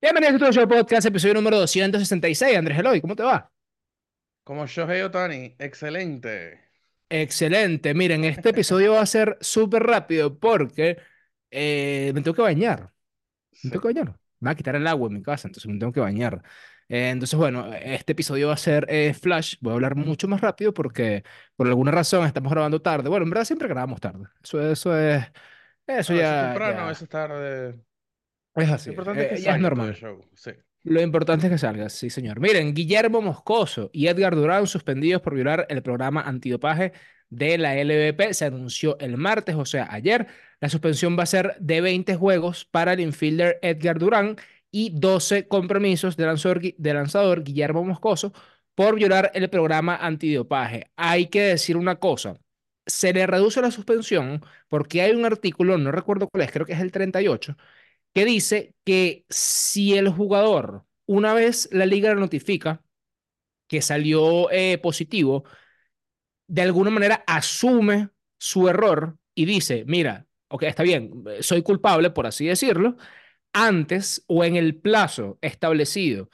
Bienvenidos 0.00 0.42
a 0.42 0.46
tu 0.46 0.52
show 0.52 0.68
podcast, 0.68 1.06
episodio 1.06 1.34
número 1.34 1.56
266. 1.58 2.56
Andrés 2.56 2.78
Eloy, 2.78 3.00
¿cómo 3.00 3.14
te 3.16 3.22
va? 3.22 3.50
Como 4.42 4.66
Shohei 4.66 5.02
Otani, 5.02 5.54
excelente. 5.60 6.34
Excelente. 7.10 7.94
Miren, 7.94 8.24
este 8.24 8.50
episodio 8.50 8.92
va 8.94 9.00
a 9.02 9.06
ser 9.06 9.38
súper 9.40 9.82
rápido 9.82 10.38
porque 10.38 10.98
eh, 11.50 12.12
me 12.14 12.20
tengo 12.22 12.34
que 12.34 12.42
bañar. 12.42 12.92
Me 13.62 13.70
Sí. 13.70 13.70
tengo 13.70 13.82
que 13.82 13.88
bañar. 13.94 14.18
Me 14.40 14.48
va 14.48 14.52
a 14.52 14.54
quitar 14.56 14.76
el 14.76 14.86
agua 14.86 15.08
en 15.08 15.14
mi 15.14 15.22
casa, 15.22 15.48
entonces 15.48 15.70
me 15.72 15.78
tengo 15.78 15.92
que 15.92 16.00
bañar. 16.00 16.42
Eh, 16.88 17.10
entonces, 17.10 17.38
bueno, 17.38 17.72
este 17.74 18.12
episodio 18.12 18.48
va 18.48 18.54
a 18.54 18.56
ser 18.58 18.86
eh, 18.90 19.14
flash. 19.14 19.56
Voy 19.60 19.72
a 19.72 19.74
hablar 19.76 19.96
mucho 19.96 20.28
más 20.28 20.40
rápido 20.42 20.74
porque 20.74 21.24
por 21.56 21.66
alguna 21.68 21.92
razón 21.92 22.26
estamos 22.26 22.52
grabando 22.52 22.82
tarde. 22.82 23.08
Bueno, 23.10 23.24
en 23.24 23.30
verdad 23.30 23.44
siempre 23.46 23.68
grabamos 23.68 24.00
tarde. 24.00 24.26
Eso, 24.42 24.60
eso 24.70 24.98
es, 24.98 25.24
eso 25.86 26.14
A 26.14 26.16
veces 26.16 26.18
ya, 26.20 26.40
temprano, 26.40 26.82
a 26.84 26.86
ya 26.86 26.88
veces 26.88 27.08
tarde. 27.08 27.80
Es 28.60 28.68
Lo 28.68 28.74
así. 28.74 28.90
importante 28.90 29.22
es 29.22 29.28
que 29.28 29.34
Eh, 29.34 29.38
es 29.38 29.44
salga 29.44 29.56
el 29.56 29.62
normal. 29.62 29.94
show. 29.94 30.24
Sí. 30.34 30.50
Lo 30.84 31.00
importante 31.02 31.46
es 31.46 31.52
que 31.52 31.58
salgas, 31.58 31.92
sí, 31.92 32.08
señor. 32.10 32.40
Miren, 32.40 32.74
Guillermo 32.74 33.20
Moscoso 33.20 33.90
y 33.92 34.06
Edgar 34.06 34.34
Durán 34.34 34.66
suspendidos 34.66 35.20
por 35.22 35.34
violar 35.34 35.66
el 35.68 35.82
programa 35.82 36.22
antidopaje 36.22 36.92
de 37.30 37.58
la 37.58 37.76
LVP. 37.76 38.32
Se 38.32 38.46
anunció 38.46 38.98
el 39.00 39.16
martes, 39.16 39.54
o 39.56 39.64
sea, 39.64 39.88
ayer. 39.90 40.26
La 40.60 40.68
suspensión 40.68 41.16
va 41.18 41.24
a 41.24 41.26
ser 41.26 41.56
de 41.60 41.80
20 41.80 42.16
juegos 42.16 42.64
para 42.64 42.94
el 42.94 43.00
infielder 43.00 43.58
Edgar 43.62 43.98
Durán 43.98 44.36
y 44.70 44.90
12 44.98 45.46
compromisos 45.48 46.16
de 46.16 46.26
lanzador, 46.26 46.60
de 46.62 46.94
lanzador 46.94 47.42
Guillermo 47.44 47.84
Moscoso 47.84 48.32
por 48.74 48.94
violar 48.96 49.30
el 49.34 49.48
programa 49.50 49.96
antidopaje. 49.96 50.90
Hay 50.96 51.26
que 51.26 51.42
decir 51.42 51.76
una 51.76 51.96
cosa. 51.96 52.34
Se 52.86 53.12
le 53.12 53.26
reduce 53.26 53.60
la 53.60 53.70
suspensión 53.70 54.42
porque 54.68 55.02
hay 55.02 55.12
un 55.12 55.24
artículo, 55.26 55.76
no 55.78 55.92
recuerdo 55.92 56.28
cuál 56.28 56.44
es, 56.44 56.52
creo 56.52 56.64
que 56.66 56.72
es 56.72 56.80
el 56.80 56.90
38 56.92 57.56
que 58.14 58.24
dice 58.24 58.74
que 58.84 59.24
si 59.28 59.94
el 59.96 60.08
jugador, 60.08 60.84
una 61.06 61.34
vez 61.34 61.68
la 61.72 61.86
liga 61.86 62.14
le 62.14 62.20
notifica 62.20 62.82
que 63.68 63.82
salió 63.82 64.50
eh, 64.50 64.78
positivo, 64.78 65.44
de 66.46 66.62
alguna 66.62 66.90
manera 66.90 67.24
asume 67.26 68.10
su 68.38 68.68
error 68.68 69.18
y 69.34 69.44
dice, 69.44 69.84
mira, 69.86 70.26
ok, 70.48 70.64
está 70.64 70.82
bien, 70.82 71.24
soy 71.40 71.62
culpable, 71.62 72.10
por 72.10 72.26
así 72.26 72.46
decirlo, 72.46 72.96
antes 73.52 74.24
o 74.28 74.44
en 74.44 74.56
el 74.56 74.76
plazo 74.76 75.38
establecido 75.42 76.30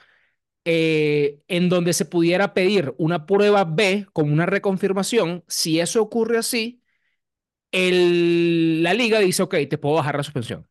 eh, 0.65 1.41
en 1.47 1.69
donde 1.69 1.93
se 1.93 2.05
pudiera 2.05 2.53
pedir 2.53 2.93
una 2.97 3.25
prueba 3.25 3.65
B 3.65 4.07
como 4.13 4.33
una 4.33 4.45
reconfirmación, 4.47 5.43
si 5.47 5.79
eso 5.79 6.01
ocurre 6.01 6.37
así, 6.37 6.81
la 7.71 8.93
liga 8.93 9.19
dice, 9.19 9.43
ok, 9.43 9.55
te 9.69 9.77
puedo 9.77 9.95
bajar 9.95 10.17
la 10.17 10.23
suspensión. 10.23 10.67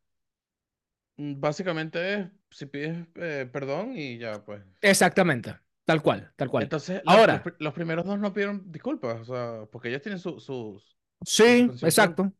Mm, 1.16 1.40
Básicamente 1.40 2.14
es 2.14 2.28
si 2.50 2.66
pides 2.66 3.06
eh, 3.16 3.48
perdón 3.52 3.92
y 3.96 4.18
ya, 4.18 4.44
pues. 4.44 4.62
Exactamente, 4.80 5.56
tal 5.84 6.02
cual, 6.02 6.32
tal 6.36 6.48
cual. 6.50 6.64
Entonces, 6.64 7.02
los, 7.04 7.16
Ahora, 7.16 7.42
los 7.58 7.74
primeros 7.74 8.04
dos 8.06 8.18
no 8.18 8.32
pidieron 8.32 8.70
disculpas, 8.70 9.20
o 9.20 9.24
sea, 9.34 9.66
porque 9.72 9.88
ellos 9.88 10.02
tienen 10.02 10.18
su, 10.20 10.38
sus- 10.40 10.96
su 11.24 11.44
sí, 11.44 11.70
exacto, 11.82 12.32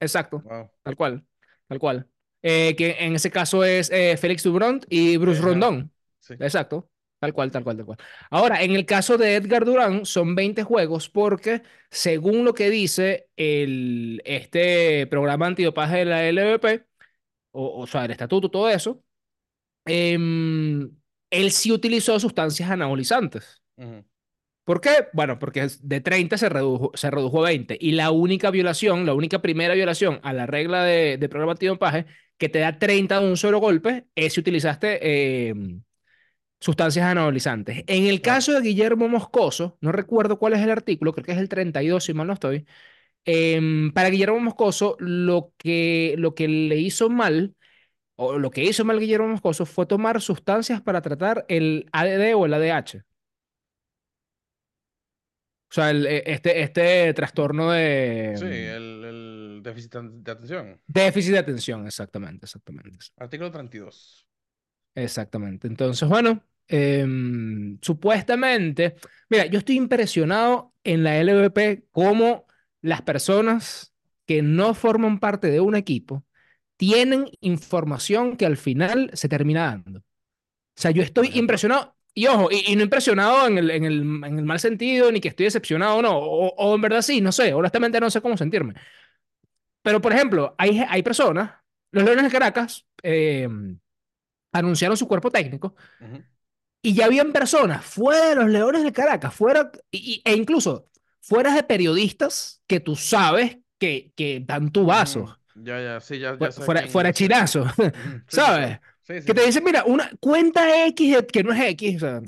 exacto, 0.00 0.44
Wow. 0.44 0.70
tal 0.82 0.96
cual, 0.96 1.24
tal 1.68 1.78
cual. 1.78 2.08
Eh, 2.42 2.76
que 2.76 2.96
en 3.00 3.14
ese 3.16 3.30
caso 3.30 3.64
es 3.64 3.90
eh, 3.90 4.16
Félix 4.18 4.42
Dubront 4.44 4.84
y 4.90 5.16
Bruce 5.16 5.40
Ajá, 5.40 5.46
Rondón. 5.48 5.92
sí. 6.20 6.34
Exacto, 6.38 6.90
tal 7.20 7.32
cual, 7.34 7.50
tal 7.50 7.64
cual, 7.64 7.76
tal 7.76 7.86
cual. 7.86 7.98
Ahora, 8.30 8.62
en 8.62 8.72
el 8.72 8.86
caso 8.86 9.18
de 9.18 9.36
Edgar 9.36 9.64
Durán, 9.64 10.06
son 10.06 10.34
20 10.34 10.62
juegos 10.64 11.08
porque, 11.08 11.62
según 11.90 12.44
lo 12.44 12.54
que 12.54 12.70
dice 12.70 13.28
el, 13.36 14.22
este 14.26 15.06
programa 15.08 15.46
antidopaje 15.46 15.98
de 15.98 16.04
la 16.06 16.24
LVP, 16.28 16.86
o, 17.54 17.82
o 17.82 17.86
sea, 17.86 18.04
el 18.04 18.10
estatuto, 18.12 18.50
todo 18.50 18.68
eso, 18.70 19.02
em, 19.86 20.90
él 21.30 21.52
sí 21.52 21.72
utilizó 21.72 22.18
sustancias 22.20 22.70
anabolizantes. 22.70 23.62
¿Por 24.64 24.80
qué? 24.80 25.08
Bueno, 25.12 25.38
porque 25.38 25.68
de 25.82 26.00
30 26.00 26.38
se 26.38 26.48
redujo, 26.48 26.90
se 26.94 27.10
redujo 27.10 27.40
a 27.44 27.48
20. 27.48 27.76
Y 27.80 27.92
la 27.92 28.10
única 28.10 28.50
violación, 28.50 29.04
la 29.04 29.12
única 29.14 29.42
primera 29.42 29.74
violación 29.74 30.20
a 30.22 30.32
la 30.32 30.46
regla 30.46 30.84
de, 30.84 31.18
de 31.18 31.28
programa 31.28 31.52
antidopaje 31.52 32.06
que 32.38 32.48
te 32.48 32.60
da 32.60 32.78
30 32.78 33.20
de 33.20 33.28
un 33.28 33.36
solo 33.36 33.58
golpe 33.60 34.06
es 34.14 34.32
si 34.34 34.40
utilizaste 34.40 34.98
eh, 35.50 35.54
sustancias 36.60 37.06
anabolizantes. 37.06 37.84
En 37.86 38.06
el 38.06 38.20
caso 38.22 38.52
de 38.52 38.60
Guillermo 38.62 39.08
Moscoso, 39.08 39.76
no 39.80 39.92
recuerdo 39.92 40.38
cuál 40.38 40.54
es 40.54 40.60
el 40.60 40.70
artículo, 40.70 41.12
creo 41.12 41.24
que 41.24 41.32
es 41.32 41.38
el 41.38 41.48
32, 41.48 42.04
si 42.04 42.14
mal 42.14 42.26
no 42.26 42.32
estoy. 42.34 42.66
Em, 43.24 43.92
para 43.92 44.10
Guillermo 44.10 44.40
Moscoso, 44.40 44.96
lo 45.00 45.52
que, 45.58 46.14
lo 46.18 46.34
que 46.34 46.48
le 46.48 46.76
hizo 46.78 47.10
mal, 47.10 47.54
o 48.16 48.38
lo 48.38 48.50
que 48.50 48.64
hizo 48.64 48.84
mal 48.84 49.00
Guillermo 49.00 49.28
Moscoso, 49.28 49.66
fue 49.66 49.86
tomar 49.86 50.20
sustancias 50.20 50.82
para 50.82 51.02
tratar 51.02 51.44
el 51.48 51.88
ADD 51.92 52.34
o 52.36 52.46
el 52.46 52.54
ADH. 52.54 53.04
O 55.70 55.74
sea, 55.74 55.90
el, 55.90 56.06
eh, 56.06 56.22
este, 56.26 56.62
este 56.62 57.12
trastorno 57.14 57.72
de 57.72 58.34
Sí, 58.34 58.44
mm, 58.44 58.46
el, 58.46 59.04
el 59.04 59.60
déficit 59.62 59.92
de 59.94 60.30
atención. 60.30 60.80
déficit 60.86 61.32
de 61.32 61.38
atención, 61.38 61.86
exactamente, 61.86 62.46
exactamente. 62.46 63.06
Artículo 63.16 63.50
32. 63.50 64.26
Exactamente. 64.94 65.66
Entonces, 65.66 66.08
bueno, 66.08 66.44
em, 66.68 67.78
supuestamente, 67.82 68.94
mira, 69.28 69.46
yo 69.46 69.58
estoy 69.58 69.76
impresionado 69.76 70.72
en 70.84 71.02
la 71.02 71.18
LVP 71.18 71.86
cómo 71.90 72.46
las 72.84 73.00
personas 73.02 73.94
que 74.26 74.42
no 74.42 74.74
forman 74.74 75.18
parte 75.20 75.48
de 75.50 75.60
un 75.60 75.74
equipo 75.74 76.24
tienen 76.76 77.30
información 77.40 78.36
que 78.36 78.46
al 78.46 78.58
final 78.58 79.10
se 79.14 79.28
termina 79.28 79.66
dando. 79.66 80.00
O 80.00 80.04
sea, 80.76 80.90
yo 80.90 81.02
estoy 81.02 81.30
impresionado, 81.34 81.96
y 82.14 82.26
ojo, 82.26 82.50
y, 82.52 82.64
y 82.72 82.76
no 82.76 82.82
impresionado 82.82 83.46
en 83.46 83.58
el, 83.58 83.70
en 83.70 83.84
el, 83.84 84.00
en 84.24 84.38
el 84.38 84.44
mal 84.44 84.60
sentido, 84.60 85.10
ni 85.10 85.20
que 85.20 85.28
estoy 85.28 85.44
decepcionado, 85.44 86.02
no, 86.02 86.18
o, 86.18 86.54
o 86.56 86.74
en 86.74 86.80
verdad 86.82 87.02
sí, 87.02 87.22
no 87.22 87.32
sé, 87.32 87.54
honestamente 87.54 88.00
no 88.00 88.10
sé 88.10 88.20
cómo 88.20 88.36
sentirme. 88.36 88.74
Pero, 89.82 90.00
por 90.00 90.12
ejemplo, 90.12 90.54
hay, 90.58 90.78
hay 90.88 91.02
personas, 91.02 91.52
los 91.92 92.04
Leones 92.04 92.24
de 92.24 92.30
Caracas 92.30 92.86
eh, 93.02 93.48
anunciaron 94.52 94.96
su 94.96 95.08
cuerpo 95.08 95.30
técnico 95.30 95.74
Ujú. 96.00 96.24
y 96.82 96.94
ya 96.94 97.06
habían 97.06 97.32
personas 97.32 97.84
fuera 97.84 98.30
de 98.30 98.34
los 98.36 98.48
Leones 98.48 98.82
de 98.84 98.92
Caracas, 98.92 99.34
fuera, 99.34 99.70
y- 99.90 100.22
y- 100.24 100.30
e 100.30 100.34
incluso 100.36 100.90
fuera 101.26 101.54
de 101.54 101.62
periodistas 101.64 102.62
que 102.66 102.80
tú 102.80 102.96
sabes 102.96 103.58
que, 103.78 104.12
que 104.16 104.42
dan 104.46 104.70
tu 104.70 104.86
vaso, 104.86 105.20
Ujú. 105.22 105.34
Ya, 105.56 105.80
ya, 105.80 106.00
sí, 106.00 106.18
ya, 106.18 106.36
ya 106.36 106.50
fuera, 106.50 106.52
fuera, 106.52 106.80
quién 106.82 106.92
fuera 106.92 107.12
dice. 107.12 107.12
chinazo. 107.12 107.64
Sí, 107.76 107.84
¿sabes? 108.28 108.78
sí. 108.78 108.80
Sí, 109.06 109.20
sí, 109.20 109.26
Que 109.26 109.34
te 109.34 109.44
dicen, 109.44 109.62
mira, 109.62 109.84
una 109.84 110.10
cuenta 110.18 110.86
X 110.86 111.14
de- 111.16 111.26
que 111.26 111.44
no 111.44 111.52
es 111.52 111.60
X, 111.72 111.96
o 111.96 111.98
sea, 112.00 112.22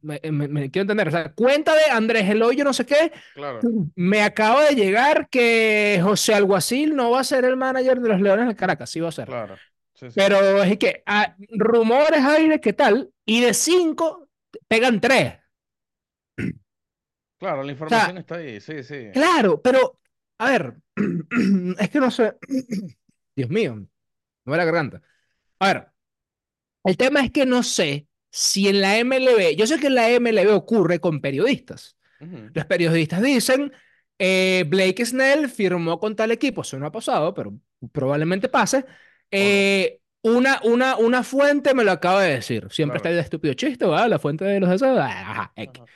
me, 0.00 0.20
me- 0.30 0.46
me 0.48 0.70
quiero 0.70 0.82
entender, 0.84 1.08
o 1.08 1.10
sea, 1.10 1.32
cuenta 1.34 1.74
de 1.74 1.90
Andrés 1.90 2.28
Eloy, 2.30 2.56
no 2.58 2.72
sé 2.72 2.86
qué, 2.86 3.12
Claro. 3.34 3.58
me 3.96 4.22
acaba 4.22 4.64
de 4.66 4.76
llegar 4.76 5.28
que 5.28 5.98
José 6.02 6.34
Alguacil 6.34 6.94
no 6.94 7.10
va 7.10 7.20
a 7.20 7.24
ser 7.24 7.44
el 7.44 7.56
manager 7.56 8.00
de 8.00 8.08
los 8.10 8.20
Leones 8.20 8.46
de 8.46 8.54
Caracas, 8.56 8.88
sí 8.90 9.00
va 9.00 9.08
a 9.08 9.12
ser. 9.12 9.26
Claro. 9.26 9.56
Pero 10.14 10.62
es 10.62 10.78
que 10.78 11.02
ah, 11.04 11.36
rumores 11.50 12.20
aire, 12.24 12.60
¿qué 12.60 12.72
tal? 12.72 13.10
Y 13.26 13.40
de 13.42 13.52
cinco 13.52 14.28
pegan 14.68 15.00
tres. 15.00 15.34
Claro, 17.40 17.62
la 17.62 17.62
O 17.62 17.64
sea, 17.64 17.72
información 17.72 18.18
está 18.18 18.36
ahí. 18.36 18.60
Sí, 18.60 18.82
sí. 18.84 19.08
claro, 19.12 19.60
pero 19.62 19.98
a 20.38 20.50
ver, 20.50 20.74
es 21.78 21.90
que 21.90 21.98
no 22.00 22.10
sé. 22.10 22.34
Dios 23.36 23.50
mío, 23.50 23.76
me 23.76 23.86
va 24.52 24.58
la 24.58 24.64
garganta. 24.66 25.02
A 25.60 25.66
ver, 25.68 25.88
el 26.84 26.96
tema 26.96 27.20
es 27.24 27.30
que 27.32 27.46
no 27.46 27.62
sé 27.62 28.06
si 28.30 28.68
en 28.68 28.80
la 28.80 28.98
MLB, 28.98 29.56
yo 29.56 29.66
sé 29.66 29.78
que 29.78 29.88
en 29.88 29.94
la 29.96 30.10
MLB 30.10 30.54
ocurre 30.54 31.00
con 31.00 31.20
periodistas. 31.20 31.96
Ujú. 32.20 32.50
Los 32.54 32.66
periodistas 32.66 33.22
dicen, 33.22 33.72
eh, 34.18 34.64
Blake 34.68 35.04
Snell 35.06 35.48
firmó 35.48 35.98
con 35.98 36.16
tal 36.16 36.32
equipo, 36.32 36.62
eso 36.62 36.78
no 36.78 36.86
ha 36.86 36.92
pasado, 36.92 37.34
pero 37.34 37.54
probablemente 37.92 38.48
pase. 38.48 38.78
No. 38.80 38.86
Eh, 39.30 40.00
una, 40.22 40.60
una, 40.64 40.96
una 40.96 41.22
fuente 41.24 41.74
me 41.74 41.84
lo 41.84 41.92
acaba 41.92 42.22
de 42.22 42.34
decir. 42.34 42.68
Siempre 42.70 42.98
está 42.98 43.08
Claro. 43.08 43.18
el 43.20 43.24
estúpido 43.24 43.54
chiste, 43.54 43.86
¿verdad? 43.86 44.08
La 44.08 44.18
fuente 44.18 44.44
de 44.44 44.60
los 44.60 44.68
deseos. 44.70 44.98
ah, 45.00 45.06
Ajá, 45.30 45.52
X. 45.56 45.82
Ajá. 45.82 45.92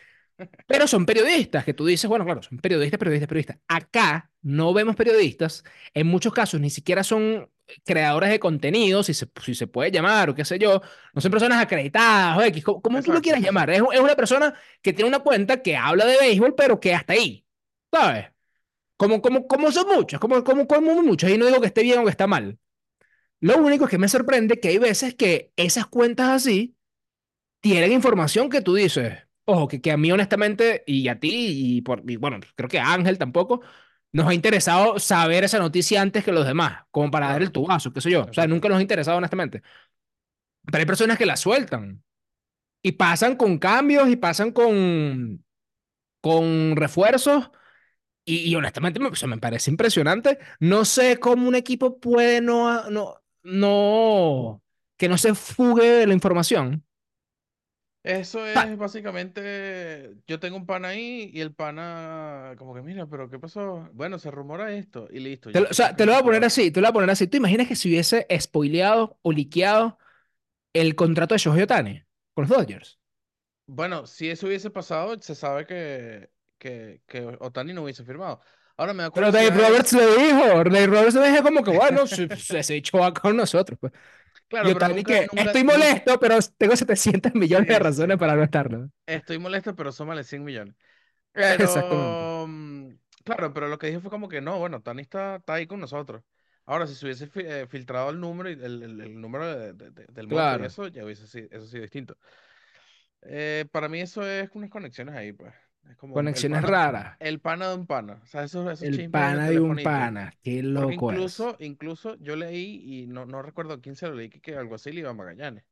Pero 0.67 0.87
son 0.87 1.07
periodistas 1.07 1.65
que 1.65 1.75
tú 1.75 1.87
dices, 1.87 2.09
bueno, 2.09 2.25
claro, 2.25 2.43
son 2.43 2.59
periodistas, 2.59 2.99
periodistas, 2.99 3.29
periodistas. 3.29 3.59
Acá 3.69 4.31
no 4.43 4.73
vemos 4.73 4.97
periodistas. 4.97 5.65
En 5.93 6.07
muchos 6.07 6.33
casos 6.33 6.61
ni 6.61 6.71
siquiera 6.71 7.05
son 7.05 7.49
creadores 7.85 8.31
de 8.31 8.41
contenido, 8.41 9.03
si 9.03 9.15
se, 9.15 9.27
si 9.43 9.55
se 9.55 9.67
puede 9.67 9.91
llamar 9.91 10.31
o 10.31 10.35
qué 10.35 10.45
sé 10.45 10.59
yo. 10.59 10.81
No 11.13 11.21
son 11.21 11.31
personas 11.31 11.63
acreditadas 11.63 12.39
o 12.39 12.43
X, 12.43 12.65
como, 12.65 12.83
como 12.83 13.03
tú 13.03 13.13
lo 13.13 13.23
quieras 13.23 13.43
llamar. 13.43 13.71
Es, 13.71 13.83
es 13.93 14.01
una 14.01 14.17
persona 14.17 14.55
que 14.83 14.93
tiene 14.93 15.09
una 15.09 15.21
cuenta 15.21 15.63
que 15.63 15.77
habla 15.77 16.05
de 16.07 16.19
béisbol, 16.19 16.55
pero 16.55 16.81
que 16.81 16.95
hasta 16.95 17.13
ahí, 17.15 17.47
¿sabes? 17.93 18.27
Como, 18.97 19.23
como, 19.23 19.47
como 19.49 19.73
son 19.73 19.89
muchos, 19.95 20.21
como, 20.21 20.45
como, 20.45 20.67
como 20.67 21.03
muchos. 21.03 21.31
Y 21.31 21.39
no 21.39 21.47
digo 21.47 21.61
que 21.61 21.69
esté 21.69 21.83
bien 21.83 22.01
o 22.01 22.05
que 22.05 22.11
está 22.11 22.27
mal. 22.27 22.59
Lo 23.41 23.59
único 23.59 23.85
es 23.85 23.91
que 23.91 23.99
me 23.99 24.09
sorprende 24.09 24.61
que 24.61 24.69
hay 24.69 24.79
veces 24.79 25.15
que 25.15 25.53
esas 25.57 25.87
cuentas 25.87 26.31
así 26.31 26.77
tienen 27.61 27.93
información 27.93 28.51
que 28.51 28.61
tú 28.63 28.75
dices, 28.75 29.24
ojo, 29.45 29.69
que, 29.69 29.81
que 29.81 29.93
a 29.93 29.97
mí 29.97 30.11
honestamente, 30.13 30.85
y 30.87 31.09
a 31.09 31.19
ti, 31.21 31.31
y, 31.79 31.83
por, 31.83 32.03
y 32.11 32.17
bueno, 32.17 32.39
creo 32.57 32.69
que 32.69 32.79
a 32.81 32.93
Ángel 32.93 33.19
tampoco, 33.19 33.61
nos 34.13 34.27
ha 34.29 34.35
interesado 34.35 34.99
saber 34.99 35.45
esa 35.45 35.59
noticia 35.59 36.01
antes 36.03 36.25
que 36.25 36.33
los 36.33 36.47
demás, 36.47 36.85
como 36.91 37.11
para 37.11 37.29
dar 37.29 37.43
el 37.43 37.53
tubazo, 37.53 37.93
qué 37.93 38.01
sé 38.01 38.11
yo. 38.11 38.25
O 38.31 38.33
sea, 38.33 38.47
nunca 38.47 38.69
nos 38.69 38.79
ha 38.79 38.83
interesado 38.83 39.19
honestamente. 39.19 39.63
pero 40.67 40.79
hay 40.79 40.87
personas 40.87 41.19
que 41.19 41.27
la 41.27 41.37
sueltan 41.37 42.03
y 42.83 42.93
pasan 42.93 43.37
con 43.37 43.59
cambios 43.59 44.09
y 44.11 44.17
pasan 44.17 44.53
con, 44.53 45.45
con 46.23 46.77
refuerzos 46.77 47.51
y, 48.25 48.39
y 48.51 48.57
honestamente 48.57 49.01
me, 49.01 49.09
o 49.09 49.17
sea, 49.17 49.29
me 49.29 49.39
parece 49.39 49.71
impresionante. 49.73 50.39
No 50.61 50.85
sé 50.87 51.21
cómo 51.21 51.49
un 51.49 51.57
equipo 51.57 52.01
puede 52.01 52.43
no, 52.43 52.91
no, 52.91 53.23
no, 53.45 54.63
que 54.99 55.09
no 55.11 55.19
se 55.19 55.35
fugue 55.37 55.85
de 55.91 56.09
la 56.09 56.15
información. 56.15 56.84
Eso 58.05 58.45
es 58.47 58.77
básicamente, 58.77 60.15
yo 60.27 60.39
tengo 60.39 60.57
un 60.59 60.67
pana 60.67 60.89
ahí 60.89 61.31
y 61.33 61.41
el 61.41 61.55
pana 61.55 62.55
como 62.59 62.75
que 62.75 62.83
mira, 62.83 63.07
pero 63.07 63.31
¿qué 63.31 63.39
pasó? 63.39 63.89
Bueno, 63.95 64.19
se 64.19 64.31
rumora 64.31 64.73
esto 64.75 65.09
y 65.11 65.21
listo, 65.21 65.51
Te 65.51 65.61
ya 65.61 65.63
lo- 65.63 65.69
o 65.71 65.73
tú 65.73 65.75
sabes 65.75 65.95
sea, 65.95 65.95
te 65.97 66.05
lo 66.07 66.13
voy 66.13 66.21
se 66.21 66.21
a 66.21 66.25
poner 66.25 66.45
así, 66.45 66.71
te 66.71 66.81
lo 66.81 66.87
voy 66.87 66.91
a 66.91 66.93
poner 66.95 67.11
así. 67.11 67.27
¿Tú 67.29 67.37
imaginas 67.37 67.69
que 67.69 67.77
si 67.77 67.89
hubiese 67.89 68.27
spoileado 68.41 69.19
o 69.23 69.33
liqueado 69.33 69.99
el 70.75 70.97
contrato 70.97 71.35
de 71.35 71.39
Shohei 71.41 71.63
Ohtani 71.65 72.05
con 72.35 72.45
los 72.49 72.51
Dodgers? 72.51 72.99
Bueno, 73.67 74.07
si 74.07 74.29
eso 74.31 74.47
hubiese 74.47 74.71
pasado, 74.71 75.21
se 75.21 75.35
sabe 75.35 75.67
que, 75.67 76.31
que, 76.59 77.03
que 77.07 77.25
Otani 77.41 77.73
no 77.73 77.83
hubiese 77.85 78.05
firmado. 78.05 78.41
Ahora 78.77 78.93
me 78.93 79.03
da 79.03 79.11
Pero 79.13 79.31
Dave 79.31 79.51
Roberts 79.51 79.93
le 79.93 80.07
dijo, 80.17 80.43
Dave 80.65 80.87
Roberts 80.87 81.15
le 81.15 81.31
dijo 81.31 81.43
como 81.45 81.63
que, 81.63 81.71
bueno, 81.71 82.07
se, 82.07 82.29
se, 82.37 82.63
se 82.63 82.77
echó 82.77 82.99
va 82.99 83.15
con 83.15 83.37
nosotros. 83.37 83.79
Pues. 83.81 83.93
Y 84.61 84.69
claro, 84.69 84.73
pero 84.73 84.87
Ohtani 84.87 84.95
nunca, 84.95 85.05
que, 85.05 85.29
nunca, 85.33 85.53
estoy 85.53 85.65
nunca, 85.65 85.65
molesto, 85.65 86.19
pero 86.21 86.39
tengo 86.57 86.77
700 86.77 87.35
millones 87.35 87.69
de 87.69 87.79
razones 87.79 88.19
para 88.19 88.35
no 88.37 88.43
estarlo. 88.43 88.91
Estoy 89.07 89.39
molesto, 89.39 89.75
pero 89.77 89.93
súmale 89.93 90.25
100 90.25 90.45
millones. 90.45 90.75
Exactamente. 91.59 92.25
Pero, 92.25 92.47
mm, 92.49 92.91
claro, 93.25 93.53
pero 93.55 93.69
lo 93.69 93.79
que 93.79 93.89
dije 93.89 94.01
fue 94.01 94.11
como 94.11 94.29
que 94.29 94.41
no, 94.43 94.59
bueno, 94.59 94.83
Tani 94.83 95.03
está, 95.03 95.37
está 95.37 95.55
ahí 95.55 95.67
con 95.67 95.81
nosotros. 95.81 96.25
Ahora, 96.67 96.87
si 96.87 96.95
se 96.97 97.07
hubiese 97.07 97.31
eh, 97.37 97.67
filtrado 97.69 98.11
el 98.11 98.21
número, 98.21 98.51
y 98.51 98.55
el, 98.55 98.83
el- 98.85 99.01
el 99.03 99.21
número 99.21 99.47
de- 99.59 99.73
de- 99.75 99.91
de- 99.93 100.07
del 100.09 100.29
monto 100.29 100.57
y 100.57 100.63
Claro. 100.63 100.65
eso, 100.65 100.89
ya 100.89 101.05
hubiese 101.05 101.27
sido, 101.29 101.49
eso 101.53 101.67
sido 101.67 101.83
distinto. 101.83 102.17
Eh, 103.23 103.67
para 103.73 103.89
mí 103.89 104.01
eso 104.01 104.27
es 104.27 104.51
unas 104.55 104.71
conexiones 104.71 105.15
ahí, 105.15 105.33
pues. 105.33 105.53
Como 105.97 106.15
Conexiones 106.15 106.49
pana, 106.49 106.71
raras. 106.73 107.19
el 107.19 107.41
pana 107.41 107.69
de 107.71 107.75
un 107.77 107.87
pana. 107.87 108.21
O 108.23 108.27
sea, 108.27 108.45
esos, 108.45 108.71
esos 108.73 108.89
El 108.89 109.11
pana 109.11 109.49
de 109.51 109.59
un 109.59 109.83
pana. 109.83 110.33
Qué 110.43 110.63
Porque 110.73 110.95
loco 110.95 111.13
es. 111.13 111.21
incluso, 111.25 111.57
incluso 111.61 112.17
yo 112.21 112.37
leí, 112.37 113.03
y 113.05 113.07
no, 113.07 113.27
no 113.27 113.43
recuerdo 113.43 113.81
quién 113.81 113.97
se 113.97 114.09
lo 114.09 114.15
leí, 114.15 114.29
que, 114.31 114.41
que 114.41 114.57
algo 114.57 114.75
así 114.75 114.93
le 114.93 115.01
iba 115.01 115.11
a 115.11 115.15
Magallanes. 115.15 115.65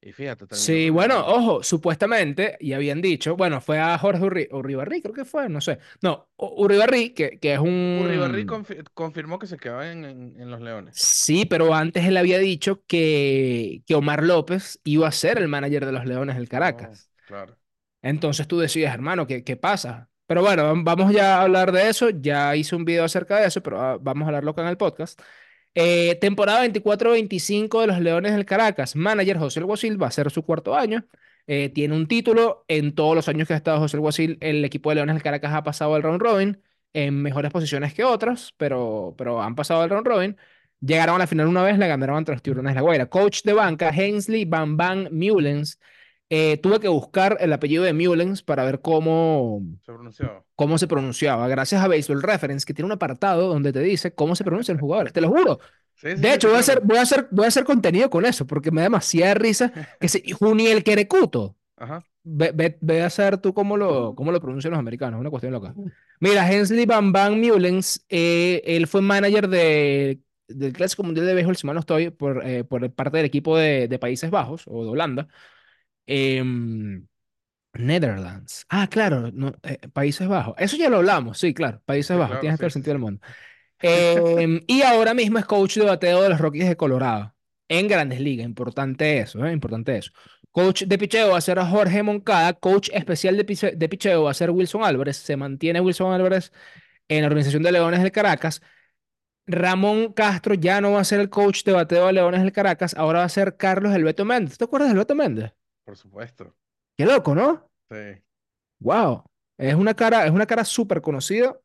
Y 0.00 0.12
fíjate, 0.12 0.46
Sí, 0.50 0.88
bueno, 0.90 1.24
ojo, 1.26 1.62
supuestamente, 1.62 2.56
y 2.60 2.72
habían 2.72 3.02
dicho, 3.02 3.36
bueno, 3.36 3.60
fue 3.60 3.78
a 3.78 3.96
Jorge 3.98 4.22
Urri- 4.24 4.48
Uribarri, 4.50 5.02
creo 5.02 5.14
que 5.14 5.24
fue, 5.26 5.48
no 5.48 5.60
sé. 5.60 5.78
No, 6.02 6.30
U- 6.36 6.64
Uribarri, 6.64 7.10
que, 7.10 7.38
que 7.38 7.52
es 7.54 7.58
Uribarri 8.02 8.44
un... 8.46 8.50
confi- 8.52 8.82
confirmó 8.94 9.38
que 9.38 9.46
se 9.46 9.58
quedaba 9.58 9.90
en, 9.92 10.04
en- 10.06 10.40
en 10.40 10.50
los 10.50 10.60
Leones. 10.62 10.96
Sí, 11.00 11.44
pero 11.44 11.74
antes 11.74 12.04
él 12.06 12.16
había 12.16 12.38
dicho 12.38 12.84
que, 12.86 13.82
que 13.86 13.94
Omar 13.94 14.22
López 14.24 14.80
iba 14.84 15.06
a 15.08 15.12
ser 15.12 15.38
el 15.38 15.48
manager 15.48 15.86
de 15.86 15.92
los 15.92 16.04
Leones 16.06 16.36
del 16.36 16.48
Oh, 16.60 16.96
Caracas. 16.96 17.10
claro. 17.24 17.57
Entonces 18.02 18.46
tú 18.48 18.58
decides, 18.58 18.92
hermano, 18.92 19.26
¿qué, 19.26 19.44
qué 19.44 19.56
pasa? 19.56 20.10
Pero 20.26 20.42
bueno, 20.42 20.62
vam- 20.74 20.84
vamos 20.84 21.12
ya 21.12 21.38
a 21.38 21.42
hablar 21.42 21.72
de 21.72 21.88
eso. 21.88 22.10
Ya 22.10 22.54
hice 22.56 22.76
un 22.76 22.84
video 22.84 23.04
acerca 23.04 23.38
de 23.38 23.46
eso, 23.46 23.62
pero 23.62 23.80
ah, 23.80 23.98
vamos 24.00 24.24
a 24.24 24.28
hablarlo 24.28 24.50
acá 24.52 24.62
en 24.62 24.68
el 24.68 24.76
podcast. 24.76 25.20
Eh, 25.74 26.16
temporada 26.20 26.60
24-25 26.62 27.80
de 27.80 27.86
los 27.88 28.00
Leones 28.00 28.32
del 28.32 28.44
Caracas. 28.46 28.96
Manager 28.96 29.38
José 29.38 29.60
Alguacil 29.60 30.00
va 30.02 30.08
a 30.08 30.10
ser 30.10 30.30
su 30.30 30.42
cuarto 30.44 30.76
año. 30.76 31.06
Eh, 31.46 31.70
tiene 31.70 31.94
un 31.94 32.06
título. 32.08 32.64
En 32.68 32.94
todos 32.94 33.14
los 33.14 33.28
años 33.28 33.46
que 33.48 33.54
ha 33.54 33.56
estado 33.56 33.78
José 33.78 33.96
Alguacil, 33.96 34.38
el 34.40 34.64
equipo 34.64 34.90
de 34.90 34.96
Leones 34.96 35.14
del 35.16 35.22
Caracas 35.22 35.52
ha 35.54 35.62
pasado 35.62 35.96
el 35.96 36.02
round 36.02 36.20
robin 36.20 36.62
en 36.92 37.20
mejores 37.22 37.52
posiciones 37.52 37.94
que 37.94 38.04
otros, 38.04 38.54
pero, 38.56 39.14
pero 39.16 39.42
han 39.42 39.54
pasado 39.54 39.84
el 39.84 39.90
round 39.90 40.06
robin. 40.06 40.36
Llegaron 40.80 41.16
a 41.16 41.18
la 41.20 41.26
final 41.26 41.46
una 41.48 41.62
vez, 41.62 41.78
le 41.78 41.88
ganaron 41.88 42.16
ante 42.16 42.32
los 42.32 42.42
Tiburones 42.42 42.70
de 42.72 42.74
La 42.76 42.80
Guaira. 42.82 43.06
Coach 43.06 43.42
de 43.44 43.52
banca, 43.52 43.90
Hensley 43.90 44.44
Van 44.44 44.76
Van 44.76 45.08
Mullens. 45.12 45.78
Eh, 46.30 46.58
tuve 46.58 46.78
que 46.78 46.88
buscar 46.88 47.38
el 47.40 47.52
apellido 47.52 47.84
de 47.84 47.92
Mullens 47.94 48.42
para 48.42 48.64
ver 48.64 48.80
cómo, 48.80 49.62
Se 49.84 49.92
pronunció. 49.92 50.44
cómo 50.54 50.76
se 50.76 50.86
pronunciaba. 50.86 51.48
Gracias 51.48 51.82
a 51.82 51.88
Baseball 51.88 52.22
Reference, 52.22 52.66
que 52.66 52.74
tiene 52.74 52.86
un 52.86 52.92
apartado 52.92 53.48
donde 53.48 53.72
te 53.72 53.80
dice 53.80 54.14
cómo 54.14 54.36
se 54.36 54.44
pronuncian 54.44 54.76
los 54.76 54.82
jugadores. 54.82 55.12
Te 55.12 55.20
lo 55.20 55.28
juro. 55.28 55.58
Sí, 55.94 56.10
sí, 56.10 56.14
De 56.20 56.34
hecho, 56.34 56.48
sí, 56.48 56.50
voy 56.50 56.56
a 56.56 56.60
hacer, 56.60 56.80
voy 56.84 56.98
a 56.98 57.02
hacer, 57.02 57.28
voy 57.30 57.44
a 57.46 57.48
hacer 57.48 57.64
contenido 57.64 58.10
con 58.10 58.24
eso, 58.26 58.46
porque 58.46 58.70
me 58.70 58.82
da 58.82 58.84
demasiada 58.84 59.34
risa 59.34 59.72
que 59.98 60.08
se, 60.08 60.22
Juniel 60.38 60.84
Querecuto. 60.84 61.56
Ajá. 61.76 62.04
Ve, 62.22 62.52
ve, 62.54 62.76
ve 62.82 63.02
a 63.02 63.06
hacer 63.06 63.38
tú 63.38 63.54
cómo 63.54 63.76
lo, 63.76 64.14
cómo 64.14 64.30
lo 64.30 64.40
pronuncian 64.40 64.72
los 64.72 64.78
americanos, 64.80 65.16
es 65.18 65.20
una 65.22 65.30
cuestión 65.30 65.52
loca. 65.52 65.74
Mira, 66.20 66.50
Hensley 66.50 66.84
Van 66.84 67.10
Van 67.12 67.40
Mullens, 67.40 68.04
eh, 68.10 68.60
él 68.66 68.86
fue 68.86 69.00
manager 69.00 69.48
de, 69.48 70.20
del 70.46 70.72
Clásico 70.74 71.04
Mundial 71.04 71.26
de 71.26 71.34
Béisbol, 71.34 71.56
si 71.56 71.66
mal 71.66 71.74
no 71.74 71.80
estoy, 71.80 72.10
por, 72.10 72.46
eh, 72.46 72.64
por 72.64 72.92
parte 72.92 73.16
del 73.16 73.26
equipo 73.26 73.56
de, 73.56 73.88
de 73.88 73.98
Países 73.98 74.30
Bajos 74.30 74.64
o 74.66 74.84
de 74.84 74.90
Holanda. 74.90 75.28
Em, 76.08 77.06
Netherlands. 77.74 78.66
Ah, 78.70 78.88
claro, 78.88 79.30
no, 79.32 79.52
eh, 79.62 79.78
Países 79.92 80.28
Bajos. 80.28 80.54
Eso 80.58 80.76
ya 80.76 80.90
lo 80.90 80.98
hablamos, 80.98 81.38
sí, 81.38 81.54
claro, 81.54 81.82
Países 81.86 82.16
Sí, 82.16 82.18
Bajos, 82.18 82.38
claro, 82.38 82.40
tiene 82.40 82.58
todo 82.58 82.66
sí, 82.66 82.68
el 82.68 82.72
sí, 82.72 82.74
sentido 82.74 82.94
sí. 82.94 82.94
del 82.94 83.00
mundo. 83.02 83.20
Em, 83.80 84.62
y 84.66 84.82
ahora 84.82 85.14
mismo 85.14 85.38
es 85.38 85.46
coach 85.46 85.76
de 85.78 85.84
bateo 85.86 86.22
de 86.22 86.28
los 86.30 86.40
Rockies 86.40 86.68
de 86.68 86.76
Colorado. 86.76 87.34
En 87.68 87.88
Grandes 87.88 88.20
Ligas, 88.20 88.46
importante 88.46 89.18
eso, 89.20 89.44
¿eh? 89.46 89.52
Importante 89.52 89.96
eso. 89.98 90.12
Coach 90.52 90.84
de 90.84 90.98
picheo 90.98 91.30
va 91.32 91.38
a 91.38 91.40
ser 91.42 91.58
Jorge 91.60 92.02
Moncada. 92.02 92.54
Coach 92.54 92.90
especial 92.92 93.36
de, 93.36 93.46
piche- 93.46 93.76
de 93.76 93.88
picheo 93.88 94.24
va 94.24 94.30
a 94.32 94.34
ser 94.34 94.50
Wilson 94.50 94.84
Álvarez. 94.84 95.18
Se 95.18 95.36
mantiene 95.36 95.80
Wilson 95.80 96.12
Álvarez 96.12 96.52
en 97.08 97.22
la 97.22 97.26
organización 97.28 97.62
de 97.64 97.72
Leones 97.72 98.02
del 98.02 98.12
Caracas. 98.12 98.62
Ramón 99.46 100.12
Castro 100.12 100.54
ya 100.54 100.80
no 100.80 100.92
va 100.92 101.00
a 101.00 101.04
ser 101.04 101.20
el 101.20 101.30
coach 101.30 101.64
de 101.64 101.72
bateo 101.72 102.06
de 102.08 102.12
Leones 102.14 102.42
del 102.42 102.52
Caracas. 102.52 102.94
Ahora 102.96 103.20
va 103.20 103.24
a 103.26 103.28
ser 103.30 103.56
Carlos 103.56 103.94
El 103.94 104.04
Beto 104.04 104.24
Méndez. 104.24 104.58
¿Te 104.58 104.64
acuerdas 104.64 104.90
del 104.90 104.98
Beto 104.98 105.14
Méndez? 105.16 105.52
Por 105.88 105.96
supuesto. 105.96 106.54
Qué 106.96 107.06
loco, 107.06 107.34
¿no? 107.34 107.70
Sí. 107.90 108.22
Wow. 108.80 109.24
Es 109.58 109.74
una 109.74 109.94
cara, 109.94 110.24
es 110.26 110.30
una 110.32 110.46
cara 110.46 110.64
súper 110.64 111.00
conocida. 111.02 111.58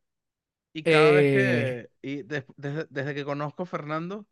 Y 0.73 0.85
cada 0.85 1.11
vez 1.11 1.27
Eh, 1.27 1.29
que, 1.29 1.89
y 2.01 2.23
des- 2.23 2.45
desde, 2.57 2.87
desde 2.89 3.13
que 3.15 3.25
conozco 3.25 3.63
a 3.63 3.65
Fernando, 3.65 4.25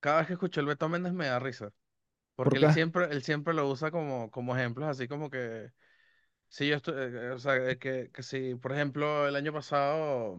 cada 0.00 0.18
vez 0.18 0.26
que 0.28 0.32
escucho 0.34 0.60
el 0.60 0.66
Beto 0.66 0.88
Méndez 0.88 1.12
me 1.12 1.26
da 1.26 1.38
risa. 1.38 1.72
¿por 2.42 2.54
Porque 2.54 2.58
él 2.58 2.68
qué? 2.68 2.68
siempre, 2.70 3.06
él 3.10 3.22
siempre 3.24 3.54
lo 3.54 3.68
usa 3.70 3.90
como, 3.90 4.30
como 4.30 4.56
ejemplos, 4.56 4.88
así 4.88 5.08
como 5.08 5.30
que, 5.30 5.72
si 6.48 6.68
yo 6.68 6.76
estoy, 6.76 6.94
eh, 6.98 7.30
o 7.32 7.38
sea, 7.40 7.56
eh, 7.70 7.78
que, 7.78 8.10
que 8.12 8.22
si, 8.22 8.54
por 8.56 8.72
ejemplo, 8.72 9.28
el 9.28 9.36
año 9.36 9.52
pasado, 9.54 10.38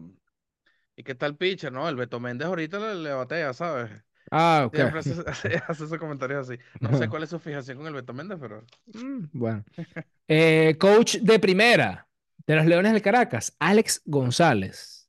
¿y 0.96 1.04
qué 1.04 1.14
tal 1.14 1.36
pitcher? 1.36 1.72
No, 1.72 1.88
el 1.88 1.96
Beto 1.96 2.20
Méndez 2.20 2.48
ahorita 2.48 2.78
le, 2.80 2.96
le 2.96 3.12
batea, 3.14 3.54
¿sabes? 3.54 3.90
Ah, 4.30 4.64
ok. 4.66 4.74
Siempre 4.76 5.00
hace, 5.00 5.12
hace, 5.26 5.56
hace 5.66 5.84
esos 5.84 5.98
comentarios 5.98 6.48
así. 6.48 6.60
No 6.80 6.96
sé 6.96 7.08
cuál 7.08 7.22
es 7.22 7.30
su 7.30 7.38
fijación 7.38 7.78
con 7.78 7.86
el 7.86 7.94
Beto 7.94 8.12
Méndez, 8.12 8.38
pero 8.40 8.64
Mm, 8.86 9.24
Bueno. 9.32 9.64
Eh, 10.30 10.76
coach 10.78 11.16
de 11.16 11.38
primera 11.38 12.06
de 12.46 12.56
los 12.56 12.66
Leones 12.66 12.92
del 12.92 13.00
Caracas, 13.02 13.56
Alex 13.58 14.02
González. 14.04 15.08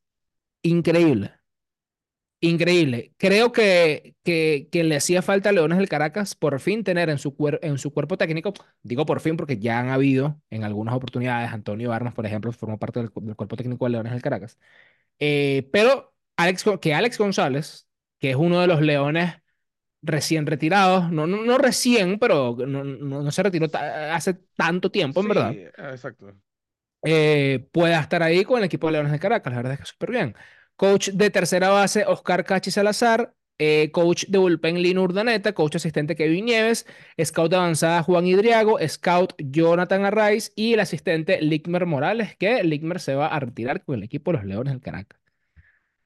Increíble. 0.63 1.33
Increíble. 2.41 3.13
Creo 3.17 3.51
que, 3.51 4.15
que, 4.23 4.69
que 4.71 4.85
le 4.85 4.95
hacía 4.95 5.21
falta 5.21 5.49
a 5.49 5.51
Leones 5.51 5.77
del 5.77 5.89
Caracas 5.89 6.35
por 6.35 6.57
fin 6.61 6.85
tener 6.85 7.09
en 7.09 7.17
su, 7.17 7.35
cuer- 7.35 7.59
en 7.61 7.77
su 7.77 7.91
cuerpo 7.91 8.17
técnico, 8.17 8.53
digo 8.81 9.05
por 9.05 9.19
fin 9.19 9.35
porque 9.35 9.57
ya 9.59 9.77
han 9.79 9.89
habido 9.89 10.41
en 10.49 10.63
algunas 10.63 10.95
oportunidades, 10.95 11.51
Antonio 11.51 11.91
Armas, 11.91 12.13
por 12.13 12.25
ejemplo, 12.25 12.53
formó 12.53 12.79
parte 12.79 13.01
del, 13.01 13.11
del 13.13 13.35
cuerpo 13.35 13.57
técnico 13.57 13.83
de 13.85 13.91
Leones 13.91 14.13
del 14.13 14.21
Caracas, 14.21 14.57
Eh, 15.19 15.69
pero 15.73 16.15
Alex, 16.37 16.65
que 16.81 16.93
Alex 16.95 17.17
González, 17.19 17.88
que 18.19 18.31
es 18.31 18.35
uno 18.35 18.61
de 18.61 18.67
los 18.67 18.81
Leones 18.81 19.35
recién 20.01 20.45
retirados, 20.47 21.11
no, 21.11 21.27
no, 21.27 21.43
no 21.43 21.57
recién, 21.57 22.19
pero 22.19 22.55
no, 22.67 22.83
no, 22.83 23.23
no 23.23 23.31
se 23.31 23.43
retiró 23.43 23.67
hace 23.73 24.35
tanto 24.55 24.91
tiempo, 24.91 25.21
en 25.21 25.27
verdad, 25.29 25.51
sí, 25.53 25.63
ah, 25.77 25.91
exacto. 25.91 26.33
eh, 27.03 27.67
pueda 27.71 27.99
estar 27.99 28.23
ahí 28.23 28.43
con 28.43 28.59
el 28.59 28.65
equipo 28.65 28.87
de 28.87 28.93
Leones 28.93 29.11
de 29.11 29.19
Caracas. 29.19 29.51
La 29.51 29.57
verdad 29.57 29.73
es 29.73 29.79
que 29.79 29.85
súper 29.85 30.11
bien. 30.11 30.35
Coach 30.75 31.09
de 31.09 31.29
tercera 31.29 31.69
base, 31.69 32.05
Oscar 32.05 32.45
Cachi 32.45 32.71
Salazar. 32.71 33.33
eh, 33.61 33.91
coach 33.91 34.25
de 34.27 34.37
bullpen, 34.37 34.81
Lino 34.81 35.03
Urdaneta. 35.03 35.53
Coach 35.53 35.75
asistente, 35.75 36.15
Kevin 36.15 36.45
Nieves. 36.45 36.85
Scout 37.23 37.51
de 37.51 37.57
avanzada, 37.57 38.03
Juan 38.03 38.25
Hidriago. 38.27 38.77
Scout, 38.87 39.33
Jonathan 39.37 40.05
Arraiz. 40.05 40.53
Y 40.55 40.73
el 40.73 40.79
asistente, 40.79 41.41
Lickmer 41.41 41.85
Morales, 41.85 42.35
que 42.37 42.63
Lickmer 42.63 42.99
se 43.01 43.15
va 43.15 43.27
a 43.27 43.39
retirar 43.39 43.83
con 43.83 43.95
el 43.95 44.03
equipo 44.03 44.31
de 44.31 44.37
los 44.37 44.45
Leones 44.47 44.73
del 44.73 44.81
Caracas. 44.81 45.18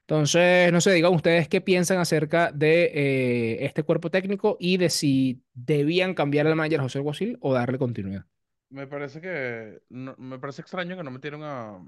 Entonces, 0.06 0.70
no 0.72 0.80
sé, 0.82 0.92
digan 0.92 1.14
ustedes 1.14 1.48
qué 1.48 1.60
piensan 1.62 1.98
acerca 1.98 2.52
de 2.52 2.84
eh, 2.94 3.64
este 3.64 3.82
cuerpo 3.84 4.10
técnico 4.10 4.56
y 4.60 4.76
de 4.76 4.90
si 4.90 5.42
debían 5.54 6.14
cambiar 6.14 6.46
al 6.46 6.56
manager 6.56 6.80
José 6.80 6.98
Guasil 7.00 7.38
o 7.40 7.54
darle 7.54 7.78
continuidad. 7.78 8.26
Me 8.70 8.86
parece 8.86 9.20
que, 9.20 9.82
no- 9.90 10.14
me 10.18 10.38
parece 10.38 10.62
extraño 10.62 10.96
que 10.96 11.02
no 11.04 11.10
metieron 11.10 11.42
a, 11.44 11.80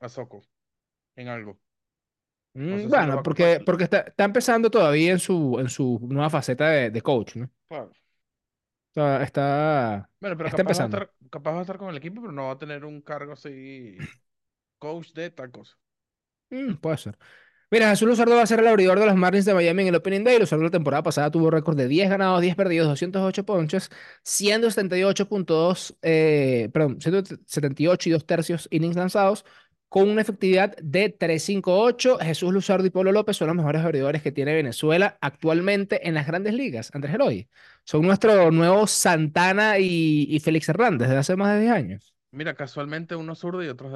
a 0.00 0.08
Soko 0.08 0.42
en 1.16 1.28
algo. 1.28 1.60
No 2.68 2.78
Mm, 2.78 2.88
sé 2.88 2.90
Bueno, 2.90 3.22
porque, 3.22 3.60
porque 3.64 3.84
está, 3.84 3.98
está 4.00 4.24
empezando 4.24 4.70
todavía 4.70 5.12
en 5.12 5.18
su, 5.18 5.58
en 5.60 5.68
su 5.68 6.00
nueva 6.08 6.30
faceta 6.30 6.68
de, 6.70 6.90
de 6.90 7.02
coach, 7.02 7.36
¿no? 7.36 7.50
claro. 7.68 7.92
Está, 8.90 9.22
está, 9.22 10.10
Bueno, 10.20 10.36
pero 10.36 10.50
está 10.50 10.56
capaz 10.56 10.72
va 10.74 10.82
a 10.82 10.84
empezando. 10.86 11.06
estar, 11.06 11.12
capaz 11.30 11.52
va 11.52 11.58
a 11.58 11.62
estar 11.62 11.78
con 11.78 11.88
el 11.90 11.96
equipo, 11.98 12.20
pero 12.22 12.32
no 12.32 12.46
va 12.46 12.52
a 12.52 12.58
tener 12.58 12.84
un 12.84 13.00
cargo 13.02 13.32
así, 13.32 14.10
coach 14.78 15.12
de 15.14 15.30
tal 15.30 15.50
cosa. 15.52 15.76
Mm, 16.50 16.74
puede 16.76 16.96
ser. 16.98 17.18
Mira, 17.68 17.90
Jesús 17.90 18.06
Luzardo 18.06 18.36
va 18.36 18.42
a 18.42 18.46
ser 18.46 18.60
el 18.60 18.68
abridor 18.68 19.00
de 19.00 19.06
los 19.06 19.16
Marlins 19.16 19.44
de 19.44 19.52
Miami 19.52 19.82
en 19.82 19.88
el 19.88 19.96
Opening 19.96 20.22
Day. 20.22 20.38
Luzardo 20.38 20.62
la 20.62 20.70
temporada 20.70 21.02
pasada 21.02 21.32
tuvo 21.32 21.50
récord 21.50 21.76
de 21.76 21.88
10 21.88 22.10
ganados, 22.10 22.40
10 22.40 22.54
perdidos, 22.54 22.86
208 22.86 23.44
ponches, 23.44 23.90
siendo 24.22 24.70
78.2, 24.70 25.96
eh, 26.02 26.70
perdón, 26.72 27.00
178 27.00 28.08
y 28.08 28.12
2 28.12 28.24
tercios 28.24 28.68
innings 28.70 28.94
lanzados, 28.94 29.44
con 29.88 30.08
una 30.08 30.20
efectividad 30.20 30.76
de 30.76 31.08
358. 31.08 32.18
Jesús 32.20 32.52
Luzardo 32.52 32.86
y 32.86 32.90
Pablo 32.90 33.10
López 33.10 33.36
son 33.36 33.48
los 33.48 33.56
mejores 33.56 33.82
abridores 33.82 34.22
que 34.22 34.30
tiene 34.30 34.54
Venezuela 34.54 35.18
actualmente 35.20 36.06
en 36.06 36.14
las 36.14 36.26
grandes 36.28 36.54
ligas. 36.54 36.90
Andrés 36.94 37.16
Eloy. 37.16 37.48
Son 37.82 38.02
nuestros 38.02 38.52
nuevos 38.52 38.92
Santana 38.92 39.80
y, 39.80 40.28
y 40.30 40.38
Félix 40.38 40.68
Hernández 40.68 41.08
desde 41.08 41.18
hace 41.18 41.34
más 41.34 41.54
de 41.54 41.62
10 41.62 41.72
años. 41.72 42.14
Mira, 42.30 42.54
casualmente 42.54 43.16
uno 43.16 43.34
zurdo 43.34 43.64
y 43.64 43.68
otros 43.68 43.92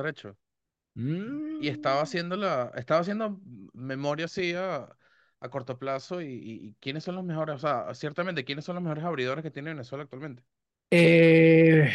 Y 1.59 1.69
estaba 1.69 2.01
Mm. 2.01 2.03
haciendo 2.03 2.37
la, 2.37 2.73
estaba 2.77 3.01
haciendo 3.01 3.41
memoria 3.75 4.27
así 4.27 4.55
a, 4.55 4.97
a 5.41 5.49
corto 5.51 5.79
plazo 5.79 6.21
y, 6.23 6.27
y- 6.29 6.69
y 6.69 6.75
quiénes 6.81 7.05
son 7.05 7.17
los 7.17 7.25
mejores, 7.25 7.57
o 7.57 7.59
sea, 7.59 7.95
ciertamente, 7.95 8.45
quiénes 8.45 8.65
son 8.65 8.77
los 8.77 8.83
mejores 8.85 9.05
abridores 9.05 9.43
que 9.43 9.51
tiene 9.51 9.71
Venezuela 9.71 10.05
actualmente. 10.05 10.43
Eh, 10.91 11.91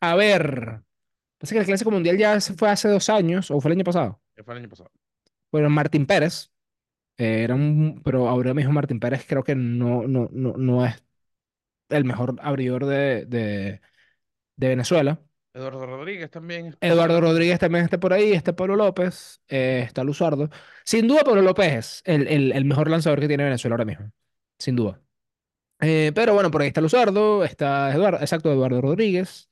a 0.00 0.14
ver. 0.16 0.82
Pasa 1.38 1.54
que 1.54 1.60
el 1.60 1.66
Clásico 1.66 1.90
Mundial 1.92 2.18
ya 2.18 2.40
se 2.40 2.54
fue 2.54 2.70
hace 2.70 2.88
dos 2.88 3.08
años, 3.10 3.50
o 3.50 3.60
fue 3.60 3.70
el 3.72 3.78
año 3.78 3.84
pasado. 3.84 4.20
Fue 4.44 4.54
el 4.54 4.60
año 4.60 4.68
pasado. 4.70 4.90
Bueno, 5.50 5.70
Martín 5.70 6.06
Pérez. 6.06 6.50
eh, 7.18 7.42
era 7.44 7.54
un, 7.54 8.02
pero 8.04 8.28
ahora 8.28 8.54
mismo 8.54 8.72
Martín 8.72 9.00
Pérez 9.00 9.24
creo 9.28 9.44
que 9.44 9.54
no, 9.56 10.08
no, 10.08 10.28
no, 10.32 10.54
no 10.56 10.86
es 10.86 11.04
el 11.90 12.04
mejor 12.04 12.36
abridor 12.42 12.86
de, 12.86 13.26
de, 13.26 13.80
de 14.56 14.68
Venezuela. 14.68 15.22
Eduardo 15.56 15.86
Rodríguez 15.86 16.30
también 16.30 16.76
Eduardo. 16.80 17.20
Rodríguez 17.20 17.58
también 17.58 17.84
está 17.84 17.98
por 17.98 18.12
ahí, 18.12 18.32
está 18.32 18.54
Pablo 18.54 18.76
López, 18.76 19.40
eh, 19.48 19.82
está 19.86 20.04
Luzardo. 20.04 20.50
Sin 20.84 21.08
duda, 21.08 21.24
Pablo 21.24 21.42
López 21.42 21.72
es 21.74 22.02
el, 22.04 22.28
el, 22.28 22.52
el 22.52 22.64
mejor 22.64 22.90
lanzador 22.90 23.20
que 23.20 23.28
tiene 23.28 23.44
Venezuela 23.44 23.74
ahora 23.74 23.84
mismo. 23.84 24.12
Sin 24.58 24.76
duda. 24.76 25.00
Eh, 25.80 26.12
pero 26.14 26.34
bueno, 26.34 26.50
por 26.50 26.62
ahí 26.62 26.68
está 26.68 26.80
Luzardo, 26.80 27.44
está 27.44 27.92
Eduardo, 27.94 28.20
exacto, 28.20 28.52
Eduardo 28.52 28.80
Rodríguez. 28.80 29.50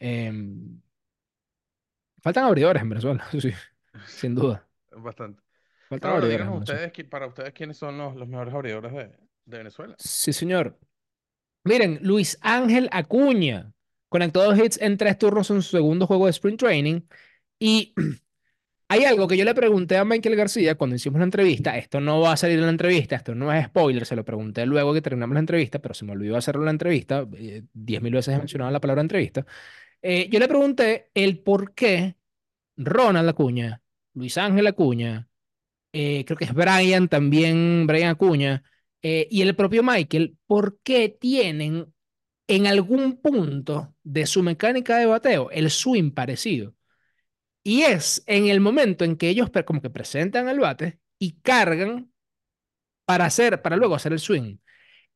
em, 0.00 0.80
faltan 2.22 2.44
abridores 2.44 2.82
en 2.82 2.88
Venezuela, 2.90 3.26
sí, 3.40 3.52
sin 4.06 4.34
duda. 4.34 4.68
Bastante. 4.90 5.42
Faltan 5.88 6.12
Pero 6.12 6.16
abridores 6.16 6.48
ustedes, 6.48 6.92
para 7.08 7.26
ustedes, 7.28 7.52
¿quiénes 7.52 7.76
son 7.78 7.98
los, 7.98 8.16
los 8.16 8.28
mejores 8.28 8.54
abridores 8.54 8.92
de, 8.92 9.18
de 9.44 9.58
Venezuela? 9.58 9.98
Sí, 9.98 10.32
señor. 10.32 10.78
Miren, 11.64 12.00
Luis 12.02 12.38
Ángel 12.42 12.90
Acuña 12.92 13.74
conectó 14.08 14.42
dos 14.44 14.58
hits 14.58 14.80
en 14.80 14.96
tres 14.96 15.18
turnos 15.18 15.50
en 15.50 15.62
su 15.62 15.70
segundo 15.70 16.06
juego 16.06 16.26
de 16.26 16.30
Sprint 16.32 16.58
Training. 16.60 17.00
Y 17.58 17.94
hay 18.88 19.04
algo 19.04 19.28
que 19.28 19.36
yo 19.36 19.44
le 19.44 19.54
pregunté 19.54 19.96
a 19.96 20.04
Michael 20.04 20.36
García 20.36 20.76
cuando 20.76 20.96
hicimos 20.96 21.18
la 21.18 21.24
entrevista. 21.24 21.76
Esto 21.78 22.00
no 22.00 22.20
va 22.20 22.32
a 22.32 22.36
salir 22.36 22.58
en 22.58 22.66
la 22.66 22.70
entrevista, 22.70 23.16
esto 23.16 23.34
no 23.34 23.52
es 23.52 23.66
spoiler, 23.66 24.06
se 24.06 24.16
lo 24.16 24.24
pregunté 24.24 24.66
luego 24.66 24.94
que 24.94 25.02
terminamos 25.02 25.34
la 25.34 25.40
entrevista, 25.40 25.80
pero 25.80 25.94
se 25.94 26.04
me 26.04 26.12
olvidó 26.12 26.36
hacerlo 26.36 26.62
en 26.62 26.66
la 26.66 26.70
entrevista. 26.72 27.26
eh, 27.36 27.62
Diez 27.72 28.02
mil 28.02 28.12
veces 28.14 28.34
he 28.34 28.38
mencionado 28.38 28.70
la 28.72 28.80
palabra 28.80 29.02
entrevista. 29.02 29.46
Eh, 30.02 30.28
yo 30.30 30.38
le 30.38 30.48
pregunté 30.48 31.10
el 31.14 31.40
por 31.40 31.74
qué 31.74 32.16
Ronald 32.76 33.28
Acuña, 33.28 33.82
Luis 34.14 34.38
Ángel 34.38 34.66
Acuña, 34.66 35.28
eh, 35.92 36.24
creo 36.26 36.36
que 36.38 36.44
es 36.46 36.54
Brian 36.54 37.08
también, 37.08 37.86
Brian 37.86 38.10
Acuña, 38.10 38.64
eh, 39.02 39.28
y 39.30 39.42
el 39.42 39.56
propio 39.56 39.82
Michael, 39.82 40.38
¿por 40.46 40.78
qué 40.82 41.08
tienen 41.08 41.94
en 42.48 42.68
algún 42.68 43.18
punto 43.20 43.95
de 44.06 44.26
su 44.26 44.42
mecánica 44.42 44.98
de 44.98 45.06
bateo 45.06 45.50
el 45.50 45.70
swing 45.70 46.12
parecido? 46.12 46.74
Y 47.64 47.82
es 47.82 48.22
en 48.26 48.46
el 48.46 48.60
momento 48.60 49.04
en 49.04 49.16
que 49.16 49.28
ellos 49.28 49.50
como 49.66 49.82
que 49.82 49.90
presentan 49.90 50.48
el 50.48 50.60
bate 50.60 51.00
y 51.18 51.40
cargan 51.40 52.12
para 53.04 53.26
hacer, 53.26 53.62
para 53.62 53.76
luego 53.76 53.94
hacer 53.96 54.12
el 54.12 54.20
swing. 54.20 54.58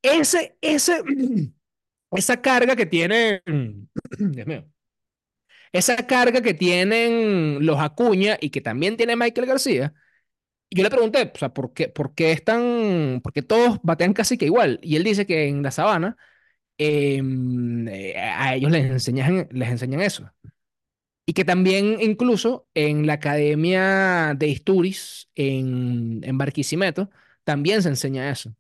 Ese, 0.03 0.59
ese, 0.61 1.03
esa 2.13 2.41
carga 2.43 2.77
que 2.77 2.87
tienen, 2.87 3.43
Dios 4.19 4.47
mío, 4.47 4.67
esa 5.73 5.97
carga 6.07 6.41
que 6.43 6.55
tienen 6.55 7.65
los 7.65 7.79
Acuña 7.81 8.37
y 8.41 8.51
que 8.51 8.61
también 8.61 8.97
tiene 8.97 9.17
Michael 9.17 9.47
García, 9.47 9.95
yo 10.71 10.83
le 10.85 10.91
pregunté, 10.91 11.33
o 11.35 11.39
sea, 11.39 11.53
¿por 11.53 11.73
qué, 11.73 11.89
por 11.89 12.15
qué 12.15 12.33
están, 12.33 13.21
por 13.23 13.33
qué 13.33 13.43
todos 13.43 13.79
batean 13.83 14.13
casi 14.15 14.39
que 14.39 14.47
igual? 14.47 14.79
Y 14.83 14.97
él 14.97 15.05
dice 15.05 15.27
que 15.27 15.49
en 15.49 15.63
la 15.63 15.71
sabana 15.73 16.17
eh, 16.81 18.15
a 18.17 18.55
ellos 18.55 18.71
les 18.71 18.91
enseñan, 18.91 19.49
les 19.51 19.69
enseñan 19.69 20.01
eso. 20.01 20.31
Y 21.27 21.33
que 21.33 21.45
también 21.45 21.99
incluso 22.01 22.67
en 22.75 23.07
la 23.07 23.15
Academia 23.15 24.35
de 24.37 24.49
Isturiz, 24.49 25.29
en, 25.37 26.23
Barquisimeto, 26.39 27.11
también 27.45 27.83
se 27.83 27.89
enseña 27.91 28.31
eso. 28.31 28.55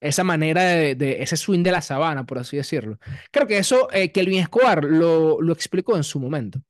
Esa 0.00 0.24
manera 0.24 0.62
de, 0.64 0.94
de- 0.96 1.22
ese 1.22 1.36
swing 1.36 1.62
de 1.64 1.72
la 1.72 1.82
sabana, 1.82 2.26
por 2.26 2.38
así 2.38 2.56
decirlo. 2.56 2.98
Creo 3.32 3.46
que 3.46 3.58
eso 3.58 3.88
eh, 3.92 4.12
Kelvin 4.12 4.40
Escobar 4.40 4.84
lo, 4.84 5.40
explicó 5.52 5.96
en 5.96 6.04
su 6.04 6.20
momento. 6.20 6.62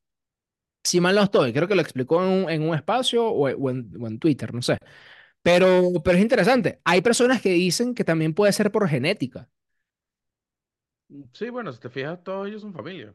Si 0.84 1.00
mal 1.00 1.14
no 1.16 1.22
estoy, 1.24 1.52
creo 1.52 1.68
que 1.68 1.74
lo 1.74 1.82
explicó 1.82 2.22
en 2.48 2.62
un, 2.62 2.74
espacio 2.74 3.26
o 3.28 3.48
en, 3.48 3.92
o 4.00 4.06
en 4.06 4.18
Twitter, 4.18 4.54
no 4.54 4.62
sé. 4.62 4.78
Pero, 5.42 5.92
pero 6.04 6.18
es 6.18 6.22
interesante. 6.22 6.80
Hay 6.84 7.02
personas 7.02 7.42
que 7.42 7.50
dicen 7.50 7.94
que 7.94 8.04
también 8.04 8.34
puede 8.34 8.52
ser 8.52 8.72
por 8.72 8.88
genética. 8.88 9.48
Sí, 11.32 11.48
bueno, 11.50 11.72
si 11.72 11.80
te 11.80 11.88
fijas, 11.90 12.22
todos 12.22 12.48
ellos 12.48 12.62
son 12.62 12.72
familia. 12.74 13.14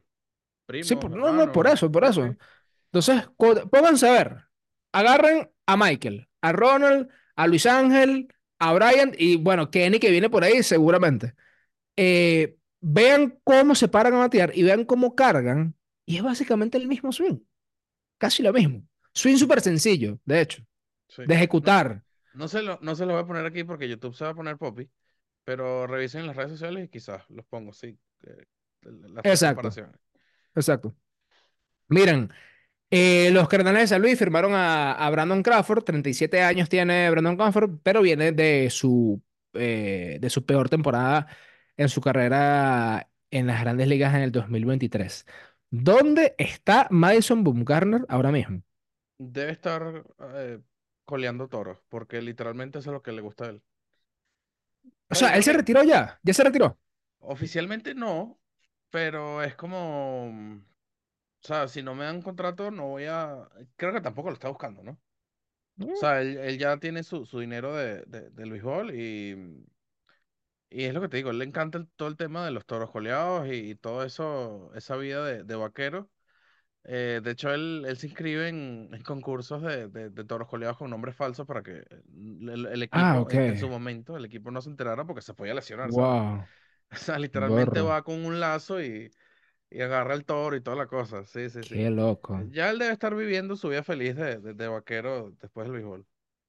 Sí, 0.80 0.96
Primos, 0.96 0.96
por- 0.96 1.10
no, 1.10 1.32
no, 1.32 1.50
por 1.52 1.66
eso, 1.66 1.90
por 1.90 2.04
Sí, 2.04 2.10
eso. 2.10 2.22
sí. 2.22 2.38
Entonces, 2.92 3.28
pónganse 3.70 4.08
a 4.08 4.12
ver. 4.12 4.44
Agarren 4.92 5.50
a 5.66 5.76
Michael, 5.76 6.28
a 6.42 6.52
Ronald, 6.52 7.08
a 7.36 7.46
Luis 7.46 7.66
Ángel, 7.66 8.28
a 8.58 8.72
Brian 8.74 9.12
y 9.18 9.36
bueno, 9.36 9.70
Kenny 9.70 9.98
que 10.00 10.10
viene 10.10 10.30
por 10.30 10.44
ahí 10.44 10.62
seguramente. 10.62 11.34
Eh, 11.96 12.58
vean 12.80 13.40
cómo 13.44 13.74
se 13.74 13.88
paran 13.88 14.14
a 14.14 14.18
batear 14.20 14.52
y 14.56 14.62
vean 14.64 14.84
cómo 14.84 15.14
cargan. 15.16 15.76
Y 16.06 16.16
es 16.18 16.22
básicamente 16.22 16.78
el 16.78 16.88
mismo 16.88 17.12
swing. 17.12 17.40
Casi 18.18 18.42
lo 18.42 18.52
mismo. 18.52 18.84
Swing 19.14 19.36
súper 19.38 19.60
sencillo, 19.62 20.20
de 20.24 20.40
hecho, 20.42 20.64
Sí. 21.08 21.22
de 21.24 21.34
No, 21.34 21.36
ejecutar. 21.36 22.04
no 22.32 22.48
se 22.48 22.62
lo, 22.62 22.78
no 22.82 22.94
se 22.96 23.06
lo 23.06 23.14
voy 23.14 23.22
a 23.22 23.26
poner 23.26 23.46
aquí 23.46 23.64
porque 23.64 23.88
YouTube 23.88 24.14
se 24.16 24.24
va 24.24 24.30
a 24.30 24.34
poner 24.34 24.58
poppy, 24.58 24.90
pero 25.44 25.86
revisen 25.86 26.22
en 26.22 26.26
las 26.28 26.36
redes 26.36 26.52
sociales 26.52 26.84
y 26.86 26.88
quizás 26.88 27.24
los 27.30 27.46
pongo, 27.46 27.72
sí. 27.72 27.98
eh, 28.22 28.46
las 28.82 29.26
Exacto, 29.30 29.42
comparaciones. 29.42 29.96
exacto. 30.54 30.96
Miren, 31.88 32.30
Eh, 32.90 33.30
los 33.32 33.48
Cardenales 33.48 33.82
de 33.82 33.88
San 33.88 34.02
Luis 34.02 34.18
firmaron 34.18 34.54
a, 34.54 34.92
a 34.94 35.10
Brandon 35.10 35.42
Crawford, 35.42 35.84
37 35.84 36.42
años 36.42 36.68
tiene 36.70 37.10
Brandon 37.10 37.36
Crawford, 37.36 37.80
pero 37.82 38.02
viene 38.02 38.32
de 38.32 38.70
su, 38.70 39.22
eh, 39.54 40.18
de 40.20 40.30
su 40.30 40.46
peor 40.46 40.68
temporada 40.70 41.26
en 41.76 41.88
su 41.90 42.00
carrera 42.02 43.10
en 43.30 43.46
las 43.48 43.60
grandes 43.62 43.88
ligas 43.88 44.14
en 44.14 44.22
el 44.22 44.32
2023. 44.32 45.26
¿Dónde 45.70 46.34
está 46.38 46.88
Madison 46.90 47.44
Bumgarner 47.44 48.06
ahora 48.08 48.32
mismo? 48.32 48.62
Debe 49.18 49.52
estar 49.52 50.04
eh, 50.34 50.60
coleando 51.04 51.48
toros, 51.48 51.78
porque 51.88 52.20
literalmente 52.22 52.78
eso 52.78 52.90
es 52.90 52.94
lo 52.94 53.02
que 53.02 53.12
le 53.12 53.22
gusta 53.22 53.44
a 53.46 53.48
él. 53.50 53.62
O 55.10 55.14
sea, 55.14 55.36
él 55.36 55.42
se 55.42 55.52
retiró 55.52 55.82
ya, 55.82 56.18
ya 56.22 56.34
se 56.34 56.44
retiró. 56.44 56.78
oficialmente 57.20 57.94
no, 57.94 58.38
pero 58.90 59.42
es 59.42 59.54
como, 59.56 60.28
o 60.28 60.62
sea, 61.40 61.68
si 61.68 61.82
no 61.82 61.94
me 61.94 62.04
dan 62.04 62.22
contrato, 62.22 62.70
no 62.70 62.88
voy 62.88 63.04
a, 63.06 63.48
creo 63.76 63.92
que 63.92 64.00
tampoco 64.00 64.30
lo 64.30 64.34
está 64.34 64.48
buscando, 64.48 64.82
¿no? 64.82 64.92
O 64.92 64.98
Mm. 65.78 65.94
sea, 65.96 66.20
él, 66.22 66.38
él 66.38 66.58
ya 66.58 66.78
tiene 66.78 67.02
su, 67.04 67.26
su 67.26 67.40
dinero 67.40 67.74
de, 67.76 68.02
de, 68.06 68.30
del 68.30 68.50
béisbol 68.52 68.94
y, 68.94 69.66
y 70.70 70.84
es 70.84 70.94
lo 70.94 71.00
que 71.00 71.08
te 71.08 71.16
digo, 71.18 71.30
él 71.30 71.38
le 71.38 71.44
encanta 71.44 71.78
el- 71.78 71.88
todo 71.96 72.08
el 72.08 72.16
tema 72.16 72.44
de 72.44 72.50
los 72.50 72.66
toros 72.66 72.90
coleados 72.90 73.46
y, 73.48 73.70
y 73.70 73.74
todo 73.76 74.04
eso, 74.04 74.70
esa 74.74 74.96
vida 74.96 75.24
de, 75.24 75.44
de 75.44 75.54
vaquero. 75.56 76.10
Eh, 76.84 77.20
de 77.22 77.30
hecho, 77.30 77.52
él, 77.52 77.84
él 77.86 77.96
se 77.98 78.06
inscribe 78.08 78.48
en, 78.48 78.90
en 78.92 79.02
concursos 79.02 79.62
de, 79.62 79.88
de, 79.88 80.10
de 80.10 80.24
toros 80.24 80.48
coleados 80.48 80.76
con 80.78 80.90
nombres 80.90 81.16
falsos 81.16 81.46
para 81.46 81.62
que 81.62 81.84
el, 82.50 82.66
el 82.66 82.82
Ah, 82.90 83.18
equipo, 83.18 83.20
ok. 83.20 83.34
en, 83.34 83.42
en 83.46 83.56
su 83.56 83.68
momento, 83.68 84.16
el 84.16 84.24
equipo 84.26 84.50
no 84.50 84.60
se 84.60 84.70
enterara 84.70 85.04
porque 85.06 85.22
se 85.22 85.34
podía 85.34 85.54
lesionar. 85.54 85.90
O 86.92 86.96
sea, 86.96 87.18
literalmente 87.18 87.80
Borro. 87.80 87.82
va 87.82 88.02
con 88.04 88.24
un 88.24 88.40
lazo 88.40 88.80
y, 88.82 89.10
y 89.70 89.80
agarra 89.82 90.14
el 90.14 90.24
toro 90.24 90.56
y 90.56 90.62
toda 90.62 90.76
la 90.76 90.86
cosa. 90.88 91.24
Sí, 91.26 91.50
sí, 91.50 91.64
sí. 91.64 91.76
Qué 91.76 91.90
loco. 91.90 92.38
Eh, 92.38 92.46
Ya 92.50 92.70
él 92.70 92.78
debe 92.78 92.92
estar 92.92 93.14
viviendo 93.16 93.56
su 93.56 93.68
vida 93.70 93.82
feliz 93.84 94.16
de, 94.16 94.38
de, 94.40 94.68
vaquero 94.68 95.32
después 95.40 95.66
del 95.66 95.74
béisbol. 95.74 96.06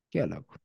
Qué 0.10 0.26
loco. 0.28 0.56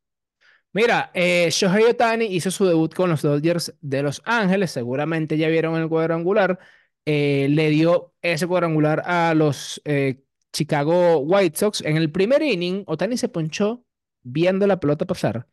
Mira, 0.73 1.11
eh, 1.15 1.51
Shohei 1.51 1.85
Ohtani 1.85 2.27
hizo 2.27 2.51
su 2.51 2.67
debut 2.67 2.95
con 2.95 3.11
los 3.11 3.23
Dodgers 3.23 3.75
de 3.81 4.03
Los 4.03 4.23
Ángeles. 4.27 4.71
Seguramente 4.73 5.39
ya 5.39 5.49
vieron 5.49 5.77
el 5.81 5.89
cuadrangular. 5.89 6.59
Eh, 7.07 7.49
le 7.51 7.71
dio 7.71 8.15
ese 8.23 8.47
cuadrangular 8.47 9.03
a 9.07 9.35
los 9.35 9.81
eh, 9.85 10.23
Chicago 10.53 11.19
White 11.19 11.59
Sox. 11.59 11.81
En 11.83 11.97
el 11.97 12.11
primer 12.13 12.43
inning, 12.43 12.85
Ohtani 12.87 13.17
se 13.17 13.29
ponchó 13.29 13.85
viendo 14.23 14.67
la 14.67 14.81
pelota 14.81 15.07
pasar. 15.07 15.49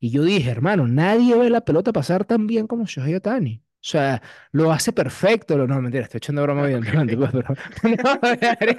Y 0.00 0.10
yo 0.10 0.22
dije, 0.24 0.50
hermano, 0.50 0.86
nadie 0.88 1.36
ve 1.36 1.50
la 1.50 1.62
pelota 1.62 1.92
pasar 1.92 2.24
tan 2.24 2.46
bien 2.46 2.66
como 2.66 2.86
Shohei 2.86 3.14
Ohtani. 3.16 3.62
sea, 3.80 4.22
lo 4.52 4.72
hace 4.72 4.92
perfecto. 4.92 5.56
Lo, 5.56 5.66
no, 5.66 5.80
mentira, 5.82 6.04
estoy 6.04 6.18
echando 6.18 6.42
broma, 6.42 6.64
Ok. 6.64 6.70
evidentemente, 6.70 7.16
pues, 7.16 7.30
pero 7.32 7.54
no, 7.84 8.20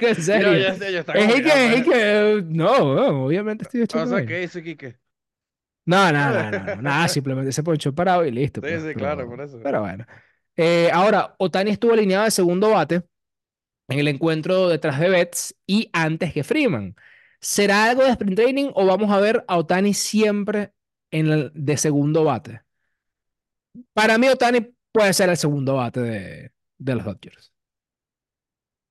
en 0.08 0.16
serio. 0.24 0.54
ya 0.58 0.76
sé, 0.76 0.92
Es 1.12 1.28
ah, 1.54 2.42
no, 2.46 2.96
no, 2.96 3.26
obviamente 3.26 3.64
estoy 3.64 3.82
o 3.92 4.06
echando 4.06 4.08
sea, 4.08 4.24
vaina. 4.24 4.26
¿qué 4.26 4.40
dice 4.40 4.64
Quique? 4.64 4.98
No, 5.86 6.12
no, 6.12 6.32
no, 6.32 6.52
no, 6.52 6.68
no, 6.68 6.82
nada, 6.82 7.08
simplemente 7.08 7.52
se 7.52 7.64
ponchó 7.64 7.94
parado 7.96 8.24
y 8.26 8.32
listo, 8.32 8.62
Sí, 8.62 8.68
pues, 8.68 8.82
sí, 8.82 8.96
claro, 8.96 9.28
por 9.28 9.42
pero, 9.42 9.42
eso. 9.42 9.58
pero 9.62 9.82
bueno. 9.82 10.06
Eh, 10.62 10.90
ahora, 10.94 11.36
Otani 11.40 11.72
estuvo 11.72 11.94
alineado 11.94 12.26
de 12.26 12.32
segundo 12.32 12.72
bate 12.72 13.04
en 13.90 14.00
el 14.00 14.08
encuentro 14.10 14.70
detrás 14.70 15.00
de 15.00 15.10
Betts 15.10 15.56
y 15.68 15.90
antes 15.94 16.34
que 16.34 16.44
Freeman. 16.44 16.96
¿Será 17.42 17.86
algo 17.86 18.04
de 18.04 18.12
sprint 18.12 18.38
training 18.38 18.72
o 18.76 18.86
vamos 18.86 19.12
a 19.12 19.20
ver 19.20 19.46
a 19.48 19.58
Otani 19.58 19.94
siempre 19.94 20.74
en 21.12 21.28
el, 21.28 21.52
de 21.56 21.78
segundo 21.78 22.26
bate? 22.26 22.62
Para 23.94 24.18
mí, 24.18 24.28
Otani 24.30 24.62
puede 24.92 25.14
ser 25.14 25.30
el 25.30 25.38
segundo 25.38 25.76
bate 25.76 26.00
de, 26.02 26.52
de 26.78 26.96
los 26.96 27.06
Dodgers. 27.06 27.54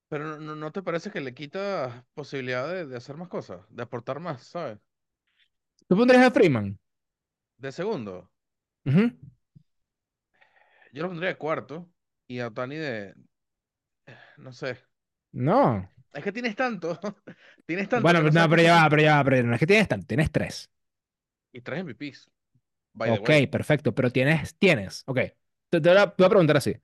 Pero 0.07 0.25
no, 0.25 0.37
no- 0.39 0.55
¿no 0.55 0.71
te 0.71 0.81
parece 0.83 1.11
que 1.11 1.21
le 1.21 1.33
quita 1.33 2.05
posibilidad 2.13 2.67
de, 2.67 2.85
de 2.85 2.97
hacer 2.97 3.15
más 3.17 3.27
cosas, 3.29 3.61
de 3.69 3.83
aportar 3.83 4.19
más, 4.19 4.43
¿sabes? 4.43 4.79
¿Tú 5.87 5.97
pondrías 5.97 6.25
a 6.25 6.31
Freeman? 6.31 6.79
De 7.65 7.71
segundo, 7.71 8.15
Ujú. 8.85 9.11
Yo 10.91 11.03
lo 11.03 11.09
pondría 11.09 11.29
de 11.29 11.37
cuarto 11.37 11.89
y 12.27 12.39
a 12.39 12.47
Otani 12.47 12.75
de, 12.75 13.15
no 14.37 14.51
sé. 14.53 14.77
No. 15.31 15.89
Es 16.13 16.23
que 16.23 16.31
tienes 16.31 16.55
tanto, 16.55 16.99
tienes 17.65 17.87
tanto 17.87 18.03
Bueno, 18.03 18.21
no 18.21 18.31
no, 18.31 18.49
pero 18.49 18.61
ya 18.61 18.83
va, 18.83 18.89
pero 18.89 19.01
ya 19.01 19.15
va, 19.17 19.23
pero 19.23 19.43
no 19.43 19.53
es 19.53 19.59
que 19.59 19.67
tienes 19.67 19.87
tanto, 19.87 20.07
tienes 20.07 20.31
tres. 20.31 20.69
Y 21.51 21.61
tres 21.61 21.83
MVPs, 21.83 22.29
by 22.93 23.11
Ok, 23.11 23.29
perfecto, 23.51 23.93
pero 23.93 24.11
tienes, 24.11 24.55
tienes, 24.55 25.03
ok. 25.05 25.19
Te, 25.69 25.81
te 25.81 25.89
voy 25.89 25.97
a 25.97 26.07
te 26.07 26.15
voy 26.17 26.25
a 26.25 26.29
preguntar 26.29 26.57
así. 26.57 26.75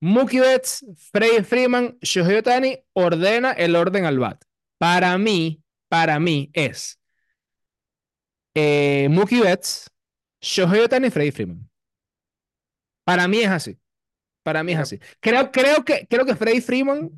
Mookie 0.00 0.40
Betts, 0.40 0.84
Freddie 1.12 1.44
Freeman, 1.44 1.98
Shohei 2.02 2.36
Ohtani 2.36 2.78
ordena 2.92 3.52
el 3.52 3.76
orden 3.76 4.04
al 4.04 4.18
bat. 4.18 4.44
Para 4.78 5.16
mí, 5.16 5.62
para 5.88 6.20
mí 6.20 6.50
es 6.52 7.00
eh, 8.54 9.08
Mookie 9.10 9.40
Betts, 9.40 9.90
Shohei 10.40 10.80
Ohtani, 10.80 11.10
Freddie 11.10 11.32
Freeman. 11.32 11.70
Para 13.04 13.28
mí 13.28 13.40
es 13.40 13.50
así. 13.50 13.78
Para 14.42 14.64
mí 14.64 14.72
es 14.72 14.78
así. 14.80 15.00
Creo, 15.20 15.52
creo 15.52 15.84
que, 15.84 16.06
creo 16.08 16.26
que 16.26 16.36
Freddie 16.36 16.62
Freeman, 16.62 17.10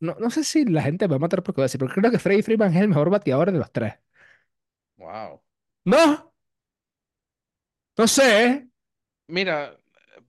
no, 0.00 0.16
no 0.20 0.30
sé 0.30 0.44
si 0.44 0.64
la 0.66 0.82
gente 0.82 1.06
me 1.08 1.12
va 1.12 1.16
a 1.16 1.20
matar 1.20 1.42
por 1.42 1.50
lo 1.50 1.54
que 1.56 1.60
voy 1.60 1.64
a 1.64 1.66
decir, 1.66 1.80
pero 1.80 1.92
creo 1.94 2.10
que 2.12 2.18
Freddie 2.18 2.42
Freeman 2.44 2.74
es 2.74 2.82
el 2.82 2.88
mejor 2.88 3.10
bateador 3.10 3.52
de 3.52 3.58
los 3.58 3.72
tres. 3.72 3.94
wow. 4.98 5.40
No, 5.84 6.32
no 7.96 8.06
sé. 8.06 8.68
Mira, 9.28 9.76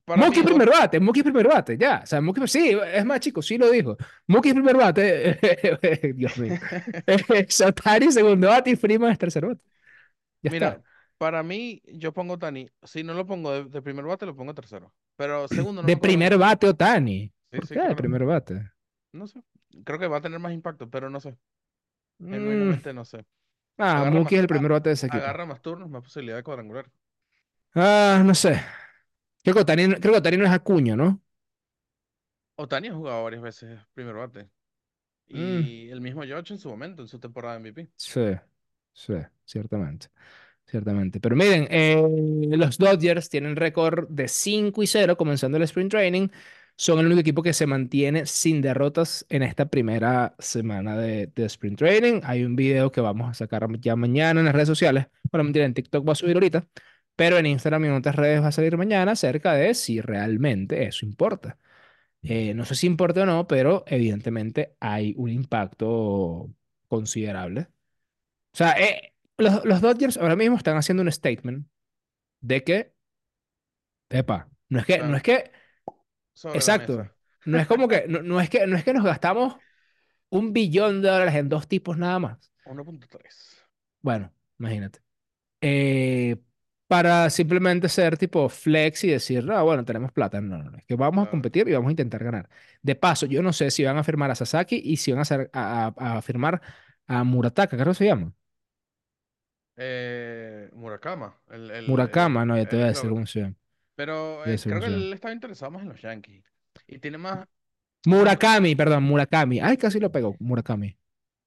para 0.06 0.20
Mookie 0.20 0.44
mí, 0.44 0.44
primer 0.44 0.70
bate, 0.70 1.00
Mookie 1.00 1.24
primer 1.24 1.48
bate, 1.48 1.78
ya. 1.78 2.02
O 2.04 2.06
sea, 2.08 2.22
Mookie, 2.22 2.48
sí, 2.48 2.78
es 2.94 3.06
más 3.06 3.20
chico, 3.20 3.42
sí 3.42 3.58
lo 3.58 3.70
dijo. 3.72 3.98
Mookie 4.28 4.54
primer 4.54 4.76
bate, 4.78 5.40
Dios 6.16 6.38
mío. 6.38 6.60
Otani 7.68 8.12
segundo 8.12 8.48
bate 8.48 8.72
y 8.72 8.76
Freeman 8.76 9.12
es 9.12 9.18
tercer 9.20 9.46
bate. 9.46 9.62
Ya 10.42 10.52
mira, 10.52 10.70
está. 10.70 10.84
Para 11.20 11.44
mí, 11.44 11.84
yo 11.88 12.14
pongo 12.14 12.36
Otani. 12.36 12.70
Si 12.84 13.04
no 13.04 13.16
lo 13.16 13.28
pongo 13.28 13.52
de, 13.54 13.66
de 13.66 13.84
primer 13.84 14.06
bate, 14.06 14.28
lo 14.28 14.38
pongo 14.38 14.56
tercero. 14.56 14.94
Pero 15.18 15.48
segundo, 15.50 15.84
no 15.84 15.90
De 15.90 15.98
primer 15.98 16.38
bate 16.38 16.68
Otani. 16.68 17.32
Sí, 17.52 17.60
¿Por 17.60 17.68
sí, 17.68 17.76
qué 17.80 17.80
de 17.80 17.96
primer 17.96 18.26
bate? 18.26 18.72
No 19.12 19.28
sé. 19.28 19.42
Creo 19.86 20.00
que 20.00 20.08
va 20.08 20.18
a 20.18 20.22
tener 20.22 20.40
más 20.40 20.54
impacto, 20.54 20.90
pero 20.90 21.10
no 21.10 21.20
sé. 21.20 21.38
Mm, 22.20 22.84
Genuinamente 22.84 22.94
no 22.94 23.06
sé. 23.06 23.26
Ah, 23.80 24.06
Agarra 24.06 24.12
Mookie 24.12 24.36
más, 24.36 24.36
es 24.36 24.42
el 24.42 24.48
primer 24.48 24.72
bate 24.72 24.90
de 24.90 24.94
ese 24.96 25.08
equipo. 25.08 25.34
agarra 25.34 25.46
más 25.48 25.62
turnos, 25.62 25.90
más 25.90 26.04
posibilidad 26.04 26.38
de 26.38 26.44
cuadrangular. 26.44 26.92
Ah, 27.76 28.22
no 28.26 28.36
sé. 28.36 28.62
Creo 29.44 29.56
que 29.56 29.62
Otani, 29.62 29.88
creo 29.96 30.14
que 30.14 30.20
Otani 30.20 30.38
no 30.38 30.46
es 30.46 30.52
Acuña, 30.52 30.96
¿no? 30.96 31.22
Otani 32.58 32.90
ha 32.90 32.94
jugado 32.94 33.24
varias 33.24 33.42
veces 33.42 33.80
primer 33.94 34.14
bate. 34.16 34.50
Mm, 35.34 35.70
Y 35.70 35.90
el 35.92 36.02
mismo 36.02 36.24
George 36.24 36.54
en 36.56 36.60
su 36.60 36.70
momento, 36.70 37.02
en 37.04 37.08
su 37.10 37.20
temporada 37.20 37.56
de 37.56 37.60
MVP. 37.62 37.92
sí, 37.96 38.22
sí, 38.94 39.14
ciertamente. 39.46 40.10
Ciertamente. 40.70 41.20
Pero 41.20 41.36
miren, 41.36 41.68
eh, 41.72 42.00
los 42.52 42.78
Dodgers 42.78 43.30
tienen 43.30 43.56
récord 43.56 44.08
de 44.10 44.28
5 44.28 44.84
y 44.84 44.88
0 44.88 45.18
comenzando 45.18 45.58
el 45.58 45.64
Spring 45.64 45.90
Training. 45.90 46.28
Son 46.76 47.00
el 47.00 47.08
único 47.08 47.22
equipo 47.22 47.42
que 47.42 47.54
se 47.54 47.66
mantiene 47.66 48.26
sin 48.28 48.62
derrotas 48.62 49.26
en 49.30 49.42
esta 49.42 49.68
primera 49.70 50.36
semana 50.38 50.96
de, 50.96 51.28
de 51.28 51.46
Spring 51.46 51.76
Training. 51.76 52.22
Hay 52.24 52.44
un 52.44 52.56
video 52.56 52.92
que 52.92 53.02
vamos 53.02 53.30
a 53.30 53.34
sacar 53.34 53.68
ya 53.80 53.96
mañana 53.96 54.40
en 54.42 54.46
las 54.46 54.54
redes 54.54 54.68
sociales. 54.68 55.08
Bueno, 55.32 55.44
mentira, 55.46 55.66
en 55.66 55.74
TikTok 55.74 56.08
va 56.08 56.12
a 56.14 56.16
subir 56.16 56.36
ahorita. 56.36 56.68
Pero 57.16 57.38
en 57.38 57.48
Instagram 57.48 57.86
y 57.86 57.88
en 57.88 57.94
otras 57.96 58.16
redes 58.16 58.42
va 58.42 58.48
a 58.48 58.52
salir 58.52 58.78
mañana 58.78 59.14
acerca 59.14 59.54
de 59.54 59.74
si 59.74 60.02
realmente 60.02 60.86
eso 60.86 61.06
importa. 61.06 61.58
Eh, 62.24 62.54
no 62.54 62.66
sé 62.66 62.76
si 62.76 62.88
importa 62.88 63.24
o 63.24 63.26
no, 63.26 63.48
pero 63.48 63.84
evidentemente 63.88 64.76
hay 64.80 65.14
un 65.18 65.30
impacto 65.32 66.54
considerable. 66.88 67.68
O 68.54 68.58
sea, 68.58 68.74
eh, 68.80 69.14
los, 69.40 69.66
los 69.66 69.82
Dodgers 69.82 70.18
ahora 70.18 70.36
mismo 70.36 70.58
están 70.58 70.78
haciendo 70.78 71.04
un 71.04 71.12
statement 71.12 71.68
de 72.42 72.64
que, 72.64 72.94
epa, 74.10 74.48
no 74.70 74.80
es 74.80 74.86
que, 74.86 75.00
no 75.00 75.16
es 75.18 75.24
que, 75.24 75.52
sobre 76.34 76.60
exacto, 76.60 77.10
no 77.46 77.58
es 77.60 77.68
como 77.68 77.88
que, 77.88 78.06
no, 78.08 78.22
no 78.22 78.40
es 78.42 78.50
que, 78.50 78.68
no 78.68 78.78
es 78.78 78.84
que 78.84 78.94
nos 78.94 79.04
gastamos 79.04 79.58
un 80.30 80.54
billón 80.54 81.02
de 81.02 81.10
dólares 81.10 81.36
en 81.36 81.50
dos 81.50 81.68
tipos 81.68 81.98
nada 81.98 82.20
más. 82.20 82.52
1.3. 82.66 83.58
Bueno, 84.02 84.34
imagínate. 84.60 85.00
Eh, 85.62 86.38
para 86.88 87.30
simplemente 87.30 87.90
ser 87.90 88.18
tipo 88.18 88.50
flex 88.50 89.04
y 89.06 89.10
decir, 89.10 89.46
no, 89.46 89.64
bueno, 89.66 89.86
tenemos 89.86 90.12
plata. 90.12 90.42
No, 90.42 90.58
no, 90.60 90.72
no, 90.72 90.78
es 90.78 90.86
que 90.86 90.96
vamos 90.96 91.28
a 91.28 91.32
competir 91.32 91.68
y 91.70 91.74
vamos 91.74 91.90
a 91.90 91.92
intentar 91.92 92.24
ganar. 92.24 92.50
De 92.82 92.96
paso, 92.96 93.26
yo 93.28 93.44
no 93.44 93.54
sé 93.54 93.72
si 93.72 93.84
van 93.86 93.98
a 93.98 94.04
firmar 94.04 94.32
a 94.32 94.36
Sasaki 94.36 94.78
y 94.84 94.98
si 94.98 95.12
van 95.12 95.20
a, 95.20 95.24
hacer, 95.24 95.50
a, 95.54 95.94
a- 95.98 96.18
a 96.18 96.22
firmar 96.22 96.62
a 97.08 97.24
Murataka, 97.24 97.78
creo 97.78 97.90
que 97.90 97.96
se 97.96 98.06
llama. 98.06 98.34
Eh, 99.82 100.70
Murakama, 100.74 101.42
el, 101.50 101.72
el, 101.72 101.86
Murakama, 101.88 102.46
el, 102.46 102.46
no, 102.46 102.56
ya 102.58 102.66
te 102.66 102.78
voy 102.78 102.86
a 102.86 102.88
decir 102.90 103.10
cómo 103.10 103.26
se 103.26 103.42
llama. 103.42 103.56
Pero 103.96 104.46
eh, 104.48 104.64
creo 104.66 104.82
que 104.82 104.88
él 104.88 105.14
estaba 105.14 105.34
interesado 105.34 105.72
más 105.72 105.84
en 105.84 105.90
los 105.90 106.02
Yankees. 106.02 106.46
Y 106.88 107.00
tiene 107.00 107.18
más, 107.18 107.48
Murakami, 108.06 108.76
perdón, 108.76 109.04
Murakami. 109.04 109.60
Ay, 109.62 109.78
casi 109.78 110.00
lo 110.02 110.12
pegó, 110.12 110.36
Murakami. 110.40 110.98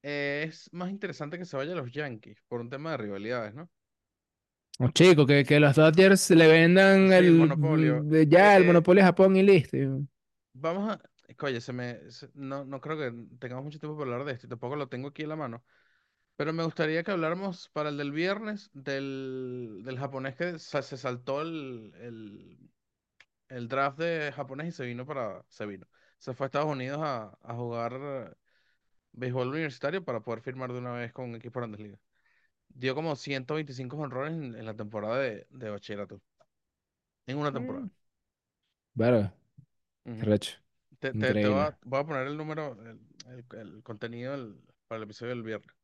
eh, 0.02 0.46
es 0.48 0.68
más 0.72 0.90
interesante 0.90 1.38
que 1.38 1.44
se 1.44 1.56
vaya 1.56 1.72
a 1.72 1.76
los 1.76 1.92
Yankees 1.92 2.38
por 2.48 2.60
un 2.60 2.70
tema 2.70 2.92
de 2.92 2.96
rivalidades, 2.98 3.54
¿no? 3.54 3.70
Oh, 4.78 4.88
chico, 4.90 5.26
que, 5.26 5.44
que 5.44 5.60
los 5.60 5.76
Dodgers 5.76 6.30
le 6.30 6.46
vendan 6.48 7.12
Sí, 7.14 7.30
el, 7.30 7.32
monopolio. 7.32 8.08
ya 8.28 8.56
el 8.56 8.64
monopolio 8.64 9.02
a 9.02 9.06
Japón 9.06 9.36
y 9.36 9.42
listo. 9.42 9.76
vamos 10.54 10.90
a... 10.90 11.00
Oye, 11.44 11.60
se 11.60 11.72
me, 11.72 12.10
se- 12.10 12.30
no, 12.34 12.64
no 12.64 12.80
creo 12.80 12.96
que 12.98 13.36
tengamos 13.38 13.64
mucho 13.64 13.78
tiempo 13.78 13.96
para 13.98 14.12
hablar 14.12 14.26
de 14.26 14.32
esto 14.34 14.46
y 14.46 14.50
tampoco 14.50 14.76
lo 14.76 14.88
tengo 14.88 15.08
aquí 15.08 15.22
en 15.22 15.28
la 15.30 15.36
mano. 15.36 15.64
Pero 16.36 16.52
me 16.52 16.64
gustaría 16.64 17.02
que 17.04 17.10
habláramos 17.12 17.68
para 17.70 17.90
el 17.90 17.96
del 17.98 18.12
viernes 18.12 18.70
del, 18.74 19.82
del 19.84 19.98
japonés 19.98 20.36
que 20.36 20.58
sa- 20.58 20.82
se 20.82 20.96
saltó 20.96 21.42
el, 21.42 21.92
el, 22.00 22.70
el 23.48 23.68
draft 23.68 23.98
de 23.98 24.32
japonés 24.34 24.68
y 24.68 24.72
se 24.72 24.86
vino 24.86 25.06
para... 25.06 25.44
Se 25.48 25.66
vino. 25.66 25.86
Se 26.18 26.34
fue 26.34 26.46
a 26.46 26.48
Estados 26.48 26.70
Unidos 26.72 27.00
a, 27.02 27.38
a 27.42 27.54
jugar 27.54 28.36
béisbol 29.12 29.48
universitario 29.48 30.04
para 30.04 30.20
poder 30.22 30.42
firmar 30.42 30.72
de 30.72 30.78
una 30.80 30.92
vez 30.92 31.12
con 31.12 31.26
un 31.30 31.36
equipo 31.36 31.60
de 31.60 31.66
Grandes 31.66 31.80
Ligas. 31.80 32.00
Dio 32.68 32.94
como 32.96 33.16
125 33.16 33.96
honrones 33.98 34.34
en, 34.34 34.56
en 34.56 34.66
la 34.66 34.74
temporada 34.76 35.18
de, 35.20 35.46
de 35.50 35.70
bachillerato. 35.70 36.22
En 37.26 37.38
una 37.38 37.52
temporada. 37.52 37.88
Mm, 38.94 39.32
qué 40.16 40.26
Ujú. 40.26 40.26
recho. 40.26 40.58
Te, 41.00 41.14
te, 41.14 41.36
te 41.36 41.48
voy 41.48 41.58
Increíble. 41.58 41.68
a, 41.68 41.78
voy 41.84 42.00
a 42.00 42.04
poner 42.06 42.26
el 42.28 42.36
número, 42.38 42.74
el, 42.82 43.00
el- 43.28 43.60
el 43.60 43.82
contenido 43.82 44.32
del- 44.32 44.60
para 44.88 44.98
el 44.98 45.04
episodio 45.04 45.30
del 45.34 45.42
viernes. 45.42 45.74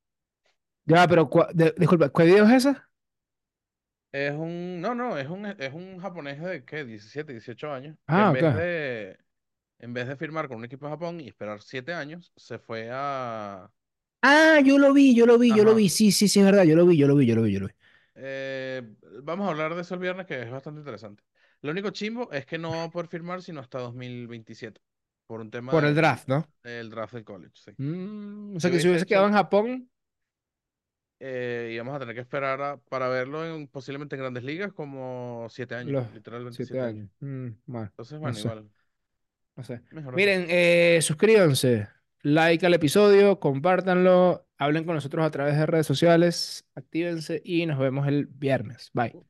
Ya, 0.88 1.07
pero, 1.09 1.29
cua- 1.31 1.51
de- 1.53 1.74
disculpa, 1.79 2.09
¿cuál 2.11 2.29
video 2.29 2.46
es 2.46 2.64
ese? 2.66 2.77
Es 4.12 4.33
un, 4.33 4.81
no, 4.81 4.94
no, 4.94 5.18
es 5.18 5.29
un, 5.29 5.44
es 5.46 5.72
un 5.74 5.98
japonés 6.01 6.40
de, 6.40 6.64
¿qué? 6.64 6.85
17, 6.85 7.33
18 7.33 7.70
años, 7.72 7.96
que 8.11 8.20
Ah, 8.20 8.22
en 8.22 8.33
ok. 8.33 8.42
vez 8.42 8.51
de, 8.51 9.18
en 9.81 9.94
vez 9.94 10.09
de 10.09 10.16
firmar 10.16 10.48
con 10.48 10.59
un 10.59 10.64
equipo 10.66 10.87
de 10.87 10.92
Japón 10.92 11.20
y 11.20 11.29
esperar 11.29 11.62
7 11.62 11.94
años, 11.94 12.33
se 12.37 12.59
fue 12.59 12.90
a, 12.92 13.70
Ah, 14.22 14.61
yo 14.64 14.79
lo 14.79 14.92
vi, 14.92 15.14
yo 15.14 15.27
lo 15.27 15.38
vi, 15.38 15.53
yo 15.55 15.64
lo 15.64 15.74
ajá, 15.74 15.74
vi. 15.74 15.88
Sí, 15.88 16.12
sí, 16.12 16.29
sí, 16.29 16.38
es 16.40 16.44
verdad, 16.46 16.64
yo 16.64 16.77
lo 16.77 16.87
vi, 16.87 16.96
yo 16.96 17.07
lo 17.09 17.16
vi, 17.16 17.27
yo 17.27 17.35
lo 17.37 17.42
vi, 17.42 17.53
yo 17.53 17.61
lo 17.61 17.66
vi. 17.68 17.74
eh, 18.14 18.83
vamos 19.22 19.46
a 19.46 19.51
hablar 19.51 19.74
de 19.74 19.83
eso 19.83 19.94
el 19.94 20.01
viernes, 20.01 20.27
que 20.27 20.42
es 20.42 20.51
bastante 20.51 20.81
interesante. 20.81 21.22
Lo 21.61 21.70
único 21.72 21.90
chimbo 21.90 22.31
es 22.33 22.46
que 22.46 22.59
no 22.59 22.70
va 22.77 22.85
a 22.85 22.90
poder 22.90 23.09
firmar 23.09 23.42
sino 23.42 23.61
hasta 23.61 23.79
2027, 23.79 24.81
por 25.27 25.40
un 25.40 25.51
tema 25.51 25.77
Por 25.77 25.85
el 25.87 25.94
de, 25.94 25.94
draft, 25.94 26.29
¿no? 26.29 26.46
del 26.62 26.90
draft 26.90 27.14
del 27.14 27.24
college, 27.24 27.53
sí. 27.64 27.72
Mm, 27.77 28.57
o 28.57 28.61
Si 28.61 28.68
sea 28.68 28.70
que 28.70 28.81
si 28.81 28.88
hubiese 28.88 29.07
quedado 29.07 29.27
en 29.29 29.33
Japón, 29.35 29.90
eh, 31.20 31.70
íbamos 31.74 31.94
a 31.96 31.98
tener 32.00 32.14
que 32.14 32.20
esperar 32.22 32.61
a- 32.62 32.76
para 32.78 33.09
verlo 33.09 33.44
en, 33.46 33.68
posiblemente 33.68 34.16
en 34.16 34.22
grandes 34.22 34.44
ligas 34.44 34.72
como 34.72 35.46
7 35.50 35.74
años, 35.76 35.96
los 35.96 36.07
literalmente 36.11 36.62
siete 36.62 36.64
7 36.64 36.85
años. 36.85 36.87
años. 36.87 37.11
Mm, 37.20 37.48
bueno, 37.66 37.92
Entonces, 37.92 38.18
no 38.22 38.33
bueno, 38.33 38.35
sé, 38.35 38.52
igual, 38.52 38.70
no 39.57 39.64
sé. 39.64 39.83
Miren, 40.12 40.46
eh, 40.48 41.00
suscríbanse, 41.02 41.88
like 42.22 42.64
al 42.66 42.74
episodio, 42.74 43.40
compártanlo, 43.40 44.46
hablen 44.59 44.85
con 44.85 44.94
nosotros 44.96 45.24
a 45.26 45.31
través 45.31 45.57
de 45.57 45.66
redes 45.66 45.87
sociales, 45.87 46.64
actívense 46.74 47.40
y 47.44 47.66
nos 47.66 47.78
vemos 47.78 48.07
el 48.09 48.26
viernes. 48.26 48.90
Bye. 48.94 49.18